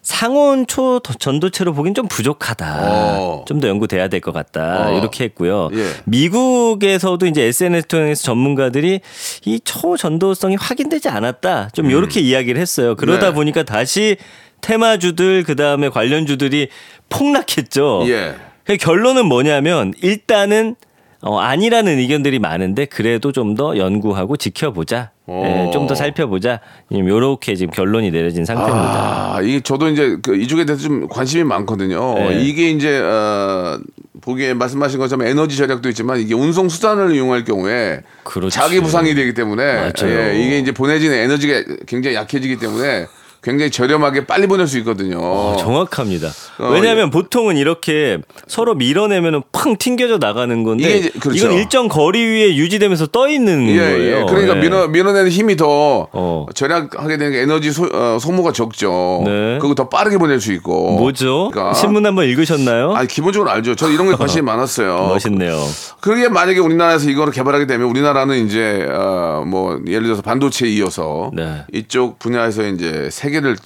상온 0.03 0.66
초 0.66 1.01
전도체로 1.01 1.73
보긴 1.75 1.95
좀 1.95 2.09
부족하다. 2.09 2.79
어. 3.21 3.45
좀더 3.47 3.68
연구돼야 3.68 4.09
될 4.09 4.21
것 4.21 4.33
같다. 4.33 4.88
어. 4.90 4.99
이렇게 4.99 5.25
했고요. 5.25 5.68
예. 5.75 5.87
미국에서도 6.05 7.25
이제 7.27 7.42
SNS 7.42 7.87
통해서 7.87 8.23
전문가들이 8.25 9.01
이 9.45 9.61
초전도성이 9.64 10.57
확인되지 10.57 11.09
않았다. 11.09 11.71
좀 11.73 11.90
이렇게 11.90 12.21
이야기를 12.21 12.61
했어요. 12.61 12.97
그러다 12.97 13.29
음. 13.29 13.31
네. 13.31 13.35
보니까 13.35 13.62
다시 13.62 14.16
테마주들 14.61 15.45
그다음에 15.45 15.88
관련주들이 15.88 16.68
폭락했죠. 17.09 18.03
예. 18.09 18.35
그 18.64 18.77
결론은 18.77 19.27
뭐냐면 19.27 19.92
일단은 20.03 20.77
어, 21.23 21.39
아니라는 21.39 21.99
의견들이 21.99 22.39
많은데 22.41 22.85
그래도 22.87 23.31
좀 23.33 23.55
더 23.55 23.77
연구하고 23.77 24.37
지켜보자. 24.37 25.11
어. 25.27 25.71
좀더 25.73 25.95
살펴보자. 25.95 26.61
이렇게 26.91 27.55
지금 27.55 27.73
결론이 27.73 28.11
내려진 28.11 28.45
상태입니다. 28.45 29.35
아, 29.37 29.41
이게 29.43 29.61
저도 29.61 29.89
이제 29.89 30.17
그 30.23 30.35
이쪽에 30.37 30.65
대해서 30.65 30.83
좀 30.83 31.07
관심이 31.09 31.45
많거든요. 31.45 32.15
네. 32.15 32.43
이게 32.43 32.71
이제 32.71 32.99
어, 32.99 33.79
보기에 34.23 34.55
말씀하신 34.55 34.99
것처럼 34.99 35.27
에너지 35.27 35.57
절약도 35.57 35.89
있지만 35.91 36.19
이게 36.19 36.35
운송 36.35 36.69
수단을 36.69 37.15
이용할 37.15 37.45
경우에 37.45 38.01
그렇지. 38.25 38.57
자기 38.57 38.81
부상이 38.81 39.15
되기 39.15 39.35
때문에. 39.35 39.93
예, 40.05 40.39
이게 40.43 40.59
이제 40.59 40.73
보내지는 40.73 41.17
에너지가 41.17 41.63
굉장히 41.87 42.17
약해지기 42.17 42.57
때문에 42.57 43.07
굉장히 43.43 43.73
저렴하게 43.73 44.25
빨리 44.25 44.47
보낼 44.47 44.69
수 44.69 44.79
있거든요. 44.79 45.19
어, 45.21 45.57
정확합니다. 45.59 46.29
어, 46.61 46.69
왜냐하면 46.69 47.11
보통은 47.11 47.57
이렇게 47.57 48.19
서로 48.47 48.77
밀어내면 48.77 49.43
팡 49.51 49.77
튕겨져 49.77 50.19
나가는 50.19 50.63
건데 50.63 50.99
이게 50.99 51.11
그렇죠. 51.11 51.37
이건 51.47 51.53
일정 51.59 51.89
거리 51.89 52.25
위에 52.25 52.55
유지되면서 52.55 53.09
떠 53.09 53.29
있는 53.29 53.69
예, 53.69 53.77
거예요. 53.77 54.17
예. 54.21 54.25
그러니까 54.29 54.57
예. 54.57 54.61
밀어, 54.61 54.87
밀어내는 54.87 55.29
힘이 55.31 55.57
더 55.57 56.07
어. 56.13 56.47
절약하게 56.55 57.17
되는 57.17 57.33
게 57.33 57.41
에너지 57.41 57.73
소, 57.73 57.89
어, 57.93 58.19
소모가 58.21 58.53
적죠. 58.53 59.23
네. 59.25 59.59
그리고 59.61 59.75
더 59.75 59.89
빠르게 59.89 60.19
보낼 60.19 60.41
수 60.41 60.53
있고. 60.53 60.97
뭐죠? 60.99 61.51
그러니까. 61.53 61.75
신문 61.75 62.07
한번 62.07 62.27
읽으셨나요? 62.27 62.93
아니, 62.93 63.09
기본적으로 63.09 63.51
알죠. 63.51 63.75
저 63.75 63.91
이런 63.91 64.07
거에 64.07 64.15
관심이 64.15 64.43
많았어요. 64.47 65.09
멋있네요. 65.09 65.59
그게 66.01 66.29
만약에 66.29 66.61
우리나라에서 66.61 67.11
이거를 67.11 67.33
개발하게 67.33 67.67
되면 67.67 67.89
우리나라는 67.89 68.47
이제 68.47 68.87
어, 68.89 69.43
뭐 69.45 69.81
예를 69.85 70.05
들어서 70.05 70.23
반도체에 70.23 70.69
이어서 70.71 71.33
네. 71.35 71.65
이쪽 71.73 72.21
분야에서 72.21 72.69
이제 72.69 73.09
세 73.11 73.32
계를 73.33 73.57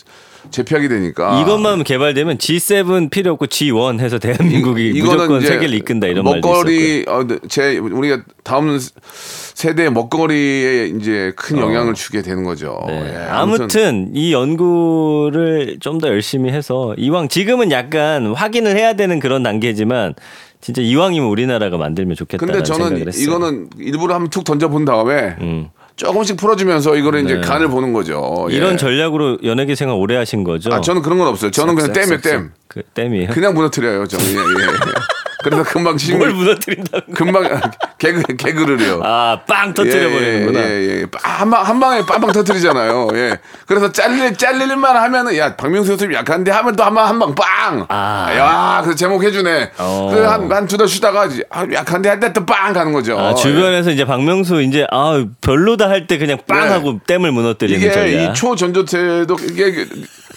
제패하게 0.48 0.86
되니까 0.88 1.40
이것만 1.40 1.82
개발되면 1.82 2.38
G7 2.38 3.10
필요 3.10 3.32
없고 3.32 3.46
G1 3.46 3.98
해서 3.98 4.18
대한민국이 4.20 4.92
무조건 5.02 5.40
세계를 5.40 5.74
이끈다 5.74 6.06
이런. 6.06 6.24
먹거리 6.24 7.04
어, 7.08 7.26
제 7.48 7.78
우리가 7.78 8.22
다음 8.44 8.78
세대의 9.10 9.90
먹거리에 9.90 10.86
이제 10.96 11.32
큰 11.34 11.58
영향을 11.58 11.94
주게 11.94 12.22
되는 12.22 12.44
거죠. 12.44 12.70
어. 12.80 12.86
네. 12.88 13.12
예, 13.12 13.26
아무튼 13.28 14.10
이 14.14 14.32
연구를 14.32 15.78
좀 15.80 15.96
더 15.98 16.08
열심히 16.08 16.50
해서 16.52 16.94
이왕 16.98 17.28
지금은 17.28 17.70
약간 17.72 18.32
확인을 18.34 18.76
해야 18.76 18.92
되는 18.92 19.18
그런 19.18 19.42
단계지만 19.42 20.14
진짜 20.60 20.82
이왕이면 20.82 21.26
우리나라가 21.28 21.76
만들면 21.78 22.14
좋겠다는 22.16 22.52
근데 22.52 22.62
저는. 22.64 23.10
이거는 23.14 23.70
일부러 23.78 24.14
한번 24.14 24.28
툭 24.30 24.44
던져 24.44 24.68
본 24.68 24.84
다음에 24.84 25.36
음. 25.40 25.68
조금씩 25.96 26.36
풀어주면서 26.36 26.96
이거를 26.96 27.24
이제 27.24 27.34
네. 27.36 27.40
간을 27.40 27.68
보는 27.68 27.92
거죠. 27.92 28.46
예. 28.50 28.54
이런 28.54 28.76
전략으로 28.76 29.38
연예계 29.42 29.74
생활 29.74 29.96
오래 29.96 30.16
하신 30.16 30.44
거죠? 30.44 30.72
아 30.72 30.80
저는 30.80 31.02
그런 31.02 31.18
건 31.18 31.28
없어요. 31.28 31.50
저는 31.50 31.74
그냥 31.74 31.92
땜이에요 31.92 32.20
땜. 32.20 32.52
그 32.68 32.82
땜이에요. 32.94 33.30
그냥 33.30 33.54
무너뜨려요. 33.54 34.06
저는 34.06 34.26
예, 34.26 34.36
예. 34.36 34.36
그래서 35.46 35.62
금방 35.62 35.96
심뭘 35.96 36.32
무너뜨린다고? 36.32 37.12
금방 37.14 37.60
개그 37.98 38.34
개그를요. 38.36 39.00
아, 39.04 39.40
빵 39.46 39.72
터뜨려 39.72 40.10
버리는구나. 40.10 40.58
예, 40.60 40.64
예, 40.64 41.00
예. 41.02 41.06
한방 41.22 41.64
한 41.64 41.78
방에 41.78 42.04
빵빵 42.04 42.32
터뜨리잖아요. 42.32 43.08
예. 43.14 43.38
그래서 43.66 43.92
잘릴 43.92 44.34
잘릴만 44.36 44.96
하면은 44.96 45.36
야 45.36 45.54
박명수 45.54 45.88
선생님 45.90 46.16
약한데 46.18 46.50
하면 46.50 46.74
또 46.74 46.82
한방 46.82 47.06
한방 47.06 47.34
빵. 47.36 47.86
아. 47.88 48.28
야, 48.36 48.80
그래서 48.82 48.96
제목 48.96 49.22
해주네. 49.22 49.70
어. 49.78 50.08
그래서 50.10 50.30
한한 50.32 50.66
두 50.66 50.76
달 50.76 50.88
쉬다가 50.88 51.28
아, 51.50 51.64
약한데 51.72 52.08
할 52.08 52.18
때 52.18 52.32
또 52.32 52.44
빵 52.44 52.72
가는 52.72 52.92
거죠. 52.92 53.16
아, 53.18 53.34
주변에서 53.34 53.90
이제 53.92 54.04
박명수 54.04 54.62
이제 54.62 54.84
아 54.90 55.24
별로다 55.40 55.88
할 55.88 56.08
때 56.08 56.18
그냥 56.18 56.38
빵 56.48 56.60
네. 56.62 56.68
하고 56.72 56.98
땜을 57.06 57.30
무너뜨리는 57.30 57.80
이게 57.80 57.92
전략. 57.92 58.30
이 58.30 58.34
초 58.34 58.56
전조체도 58.56 59.36
이게 59.52 59.86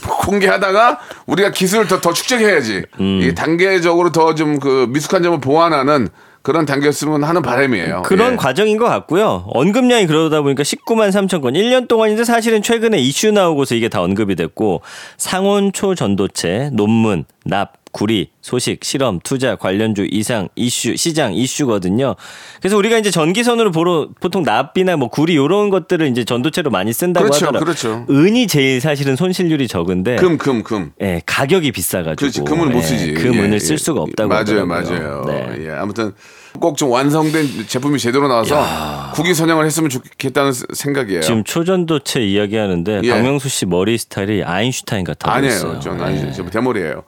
공개하다가 0.07 0.99
우리가 1.25 1.51
기술을 1.51 1.87
더, 1.87 1.99
더 1.99 2.13
축적해야지. 2.13 2.83
음. 2.99 3.19
이게 3.21 3.33
단계적으로 3.33 4.11
더 4.11 4.33
좀 4.35 4.59
그 4.59 4.87
미숙한 4.99 5.23
점을 5.23 5.39
보완하는 5.39 6.09
그런 6.41 6.65
단계였으면 6.65 7.23
하는 7.23 7.41
바람이에요. 7.41 8.03
그런 8.03 8.33
예. 8.33 8.35
과정인 8.37 8.77
것 8.77 8.85
같고요. 8.85 9.45
언급량이 9.47 10.07
그러다 10.07 10.41
보니까 10.41 10.63
19만 10.63 11.09
3천 11.09 11.41
건. 11.41 11.53
1년 11.53 11.87
동안인데 11.87 12.23
사실은 12.23 12.61
최근에 12.61 12.97
이슈 12.97 13.31
나오고서 13.31 13.75
이게 13.75 13.89
다 13.89 14.01
언급이 14.01 14.35
됐고 14.35 14.81
상온 15.17 15.73
초 15.73 15.95
전도체, 15.95 16.69
논문, 16.73 17.25
납, 17.45 17.78
구리, 17.91 18.29
소식, 18.41 18.83
실험, 18.83 19.19
투자, 19.23 19.55
관련주, 19.55 20.07
이상, 20.11 20.49
이슈, 20.55 20.95
시장, 20.95 21.33
이슈거든요. 21.33 22.15
그래서 22.61 22.77
우리가 22.77 22.97
이제 22.97 23.09
전기선으로 23.11 23.71
보러 23.71 24.09
보통 24.19 24.43
납이나 24.43 24.95
뭐 24.95 25.07
구리 25.09 25.33
이런 25.33 25.69
것들을 25.69 26.07
이제 26.07 26.23
전도체로 26.23 26.69
많이 26.69 26.93
쓴다고 26.93 27.25
그렇죠, 27.25 27.47
하더라고요. 27.47 27.65
그렇죠. 27.65 28.05
은이 28.09 28.47
제일 28.47 28.79
사실은 28.81 29.15
손실률이 29.15 29.67
적은데 29.67 30.17
금, 30.17 30.37
금, 30.37 30.63
금. 30.63 30.91
예, 31.01 31.21
가격이 31.25 31.71
비싸 31.71 32.03
가지고 32.03 32.15
그렇지, 32.17 32.41
금을 32.41 32.67
못 32.67 32.79
예, 32.79 32.81
쓰지. 32.83 33.13
금 33.13 33.33
예, 33.33 33.39
은을 33.39 33.53
예. 33.53 33.59
쓸 33.59 33.77
수가 33.77 34.01
없다고 34.01 34.29
맞아요, 34.29 34.41
하더라고요. 34.41 34.67
맞아요. 34.67 35.23
네. 35.25 35.65
예, 35.65 35.71
아무튼 35.71 36.13
꼭 36.59 36.75
좀 36.77 36.91
완성된 36.91 37.67
제품이 37.67 37.99
제대로 37.99 38.27
나와서 38.27 39.11
국위 39.13 39.33
선양을 39.33 39.65
했으면 39.65 39.89
좋겠다는 39.89 40.51
스- 40.53 40.65
생각이에요. 40.73 41.21
지금 41.21 41.43
초전도체 41.43 42.21
이야기하는데 42.21 43.01
예. 43.03 43.09
박명수 43.09 43.49
씨 43.49 43.65
머리 43.65 43.97
스타일이 43.97 44.43
아인슈타인 44.43 45.03
같아 45.03 45.31
보였어요. 45.39 45.67
아니에요. 45.69 45.79
저는 45.81 45.99
예. 45.99 46.03
아니죠. 46.05 46.43
저 46.43 46.49
대머리예요. 46.49 47.03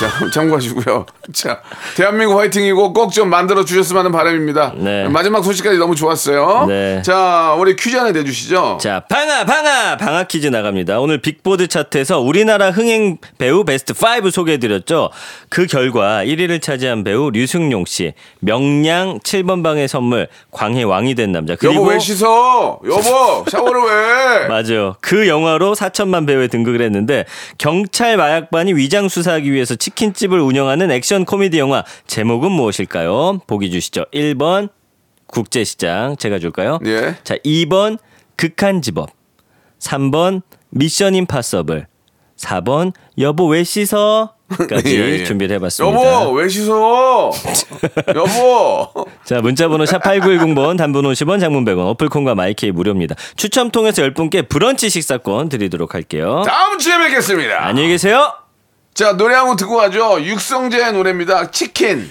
자, 0.00 0.30
참고하시고 0.30 0.74
마시고요. 0.80 1.06
자, 1.32 1.60
대한민국 1.96 2.38
화이팅이고 2.38 2.92
꼭 2.92 3.12
좀 3.12 3.28
만들어 3.28 3.64
주셨으면 3.64 4.00
하는 4.00 4.10
바람입니다. 4.12 4.72
네. 4.76 5.06
마지막 5.08 5.42
소식까지 5.44 5.76
너무 5.78 5.94
좋았어요. 5.94 6.64
네. 6.66 7.02
자, 7.02 7.54
우리 7.58 7.76
퀴즈 7.76 7.96
하나 7.96 8.10
내주시죠. 8.10 8.78
자, 8.80 9.00
방아, 9.08 9.44
방아, 9.44 9.96
방아 9.98 10.24
퀴즈 10.24 10.46
나갑니다. 10.48 10.98
오늘 10.98 11.18
빅보드 11.20 11.68
차트에서 11.68 12.20
우리나라 12.20 12.70
흥행 12.70 13.18
배우 13.38 13.64
베스트 13.64 13.92
5 13.92 14.30
소개해드렸죠. 14.30 15.10
그 15.50 15.66
결과 15.66 16.24
1위를 16.24 16.60
차지한 16.62 17.04
배우 17.04 17.30
류승용 17.30 17.84
씨, 17.86 18.14
명량 18.40 18.91
7번 19.20 19.62
방의 19.62 19.88
선물, 19.88 20.28
광해 20.50 20.82
왕이 20.82 21.14
된 21.14 21.32
남자. 21.32 21.56
그리고 21.56 21.74
여보 21.76 21.86
왜 21.90 21.98
씻어? 21.98 22.80
여보 22.84 23.44
샤워를 23.50 23.80
왜? 23.82 24.48
맞아요. 24.48 24.96
그 25.00 25.28
영화로 25.28 25.74
4천만 25.74 26.26
배우에 26.26 26.48
등극을 26.48 26.80
했는데 26.82 27.24
경찰 27.58 28.16
마약반이 28.16 28.74
위장 28.74 29.08
수사하기 29.08 29.50
위해서 29.52 29.74
치킨집을 29.74 30.40
운영하는 30.40 30.90
액션 30.90 31.24
코미디 31.24 31.58
영화 31.58 31.84
제목은 32.06 32.50
무엇일까요? 32.52 33.40
보기 33.46 33.70
주시죠. 33.70 34.04
1번 34.12 34.68
국제시장 35.26 36.16
제가 36.16 36.38
줄까요? 36.38 36.78
예. 36.84 37.16
자, 37.24 37.36
2번 37.38 37.98
극한지법. 38.36 39.10
3번 39.78 40.42
미션 40.70 41.14
임파서블. 41.14 41.86
4번 42.36 42.92
여보 43.18 43.46
왜 43.46 43.64
씻어? 43.64 44.34
까지 44.68 44.96
예, 45.00 45.20
예. 45.20 45.24
준비를 45.24 45.56
해봤습니다. 45.56 45.96
여보 46.22 46.32
왜 46.32 46.48
씻어? 46.48 47.30
여보. 48.14 49.06
자, 49.24 49.40
문자번호 49.40 49.86
샵 49.86 50.02
8910번, 50.02 50.76
단문 50.78 51.04
50원, 51.04 51.40
장문 51.40 51.64
100원, 51.64 51.88
어플콘과 51.90 52.34
마이케이 52.34 52.70
무료입니다. 52.70 53.14
추첨 53.36 53.70
통해서 53.70 54.02
10분께 54.02 54.48
브런치 54.48 54.90
식사권 54.90 55.48
드리도록 55.48 55.94
할게요. 55.94 56.42
다음 56.46 56.78
주에 56.78 56.98
뵙겠습니다. 56.98 57.64
안녕히 57.66 57.88
계세요. 57.88 58.32
자 58.94 59.16
노래 59.16 59.34
한 59.34 59.46
곡 59.46 59.56
듣고 59.56 59.76
가죠. 59.76 60.20
육성재의 60.22 60.92
노래입니다. 60.92 61.50
치킨. 61.50 62.10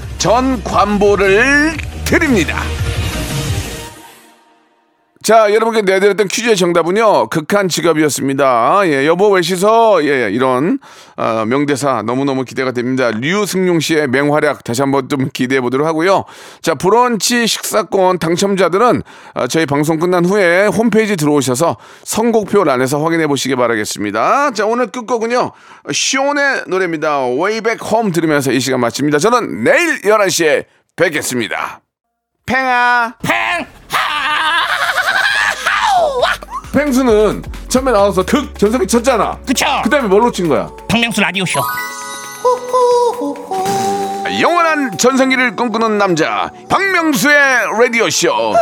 전 0.21 0.63
관보를 0.63 1.75
드립니다. 2.05 2.61
자, 5.23 5.53
여러분께 5.53 5.83
내드렸던 5.83 6.27
퀴즈의 6.27 6.55
정답은요, 6.55 7.27
극한 7.27 7.69
직업이었습니다. 7.69 8.81
예, 8.85 9.05
여보 9.05 9.29
왜 9.29 9.43
씻어? 9.43 10.03
예, 10.03 10.31
이런, 10.31 10.79
어, 11.15 11.45
명대사 11.45 12.01
너무너무 12.01 12.43
기대가 12.43 12.71
됩니다. 12.71 13.11
류승용 13.11 13.79
씨의 13.81 14.07
맹활약 14.07 14.63
다시 14.63 14.81
한번 14.81 15.09
좀 15.09 15.29
기대해 15.31 15.61
보도록 15.61 15.85
하고요. 15.85 16.25
자, 16.61 16.73
브런치 16.73 17.45
식사권 17.45 18.17
당첨자들은 18.17 19.03
어, 19.35 19.47
저희 19.47 19.67
방송 19.67 19.99
끝난 19.99 20.25
후에 20.25 20.65
홈페이지 20.65 21.15
들어오셔서 21.15 21.77
선곡표 22.03 22.63
란에서 22.63 23.03
확인해 23.03 23.27
보시기 23.27 23.55
바라겠습니다. 23.55 24.51
자, 24.51 24.65
오늘 24.65 24.87
끝곡은요, 24.87 25.51
시온의 25.91 26.63
노래입니다. 26.65 27.27
Way 27.27 27.61
Back 27.61 27.87
Home 27.87 28.11
들으면서 28.11 28.51
이 28.51 28.59
시간 28.59 28.79
마칩니다. 28.79 29.19
저는 29.19 29.63
내일 29.63 30.01
11시에 30.01 30.65
뵙겠습니다. 30.95 31.81
팽아! 32.47 33.13
펭수는 36.73 37.43
처음에 37.67 37.91
나와서 37.91 38.23
극 38.25 38.57
전성기 38.57 38.87
쳤잖아. 38.87 39.37
그쵸 39.45 39.65
그 39.83 39.89
다음에 39.89 40.07
뭘로 40.07 40.31
친 40.31 40.47
거야? 40.47 40.69
박명수 40.87 41.21
라디오쇼 41.21 41.59
영원한 44.39 44.97
전성기를 44.97 45.55
꿈꾸는 45.55 45.97
남자 45.97 46.49
박명수의 46.69 47.35
라디오 47.79 48.09
쇼. 48.09 48.29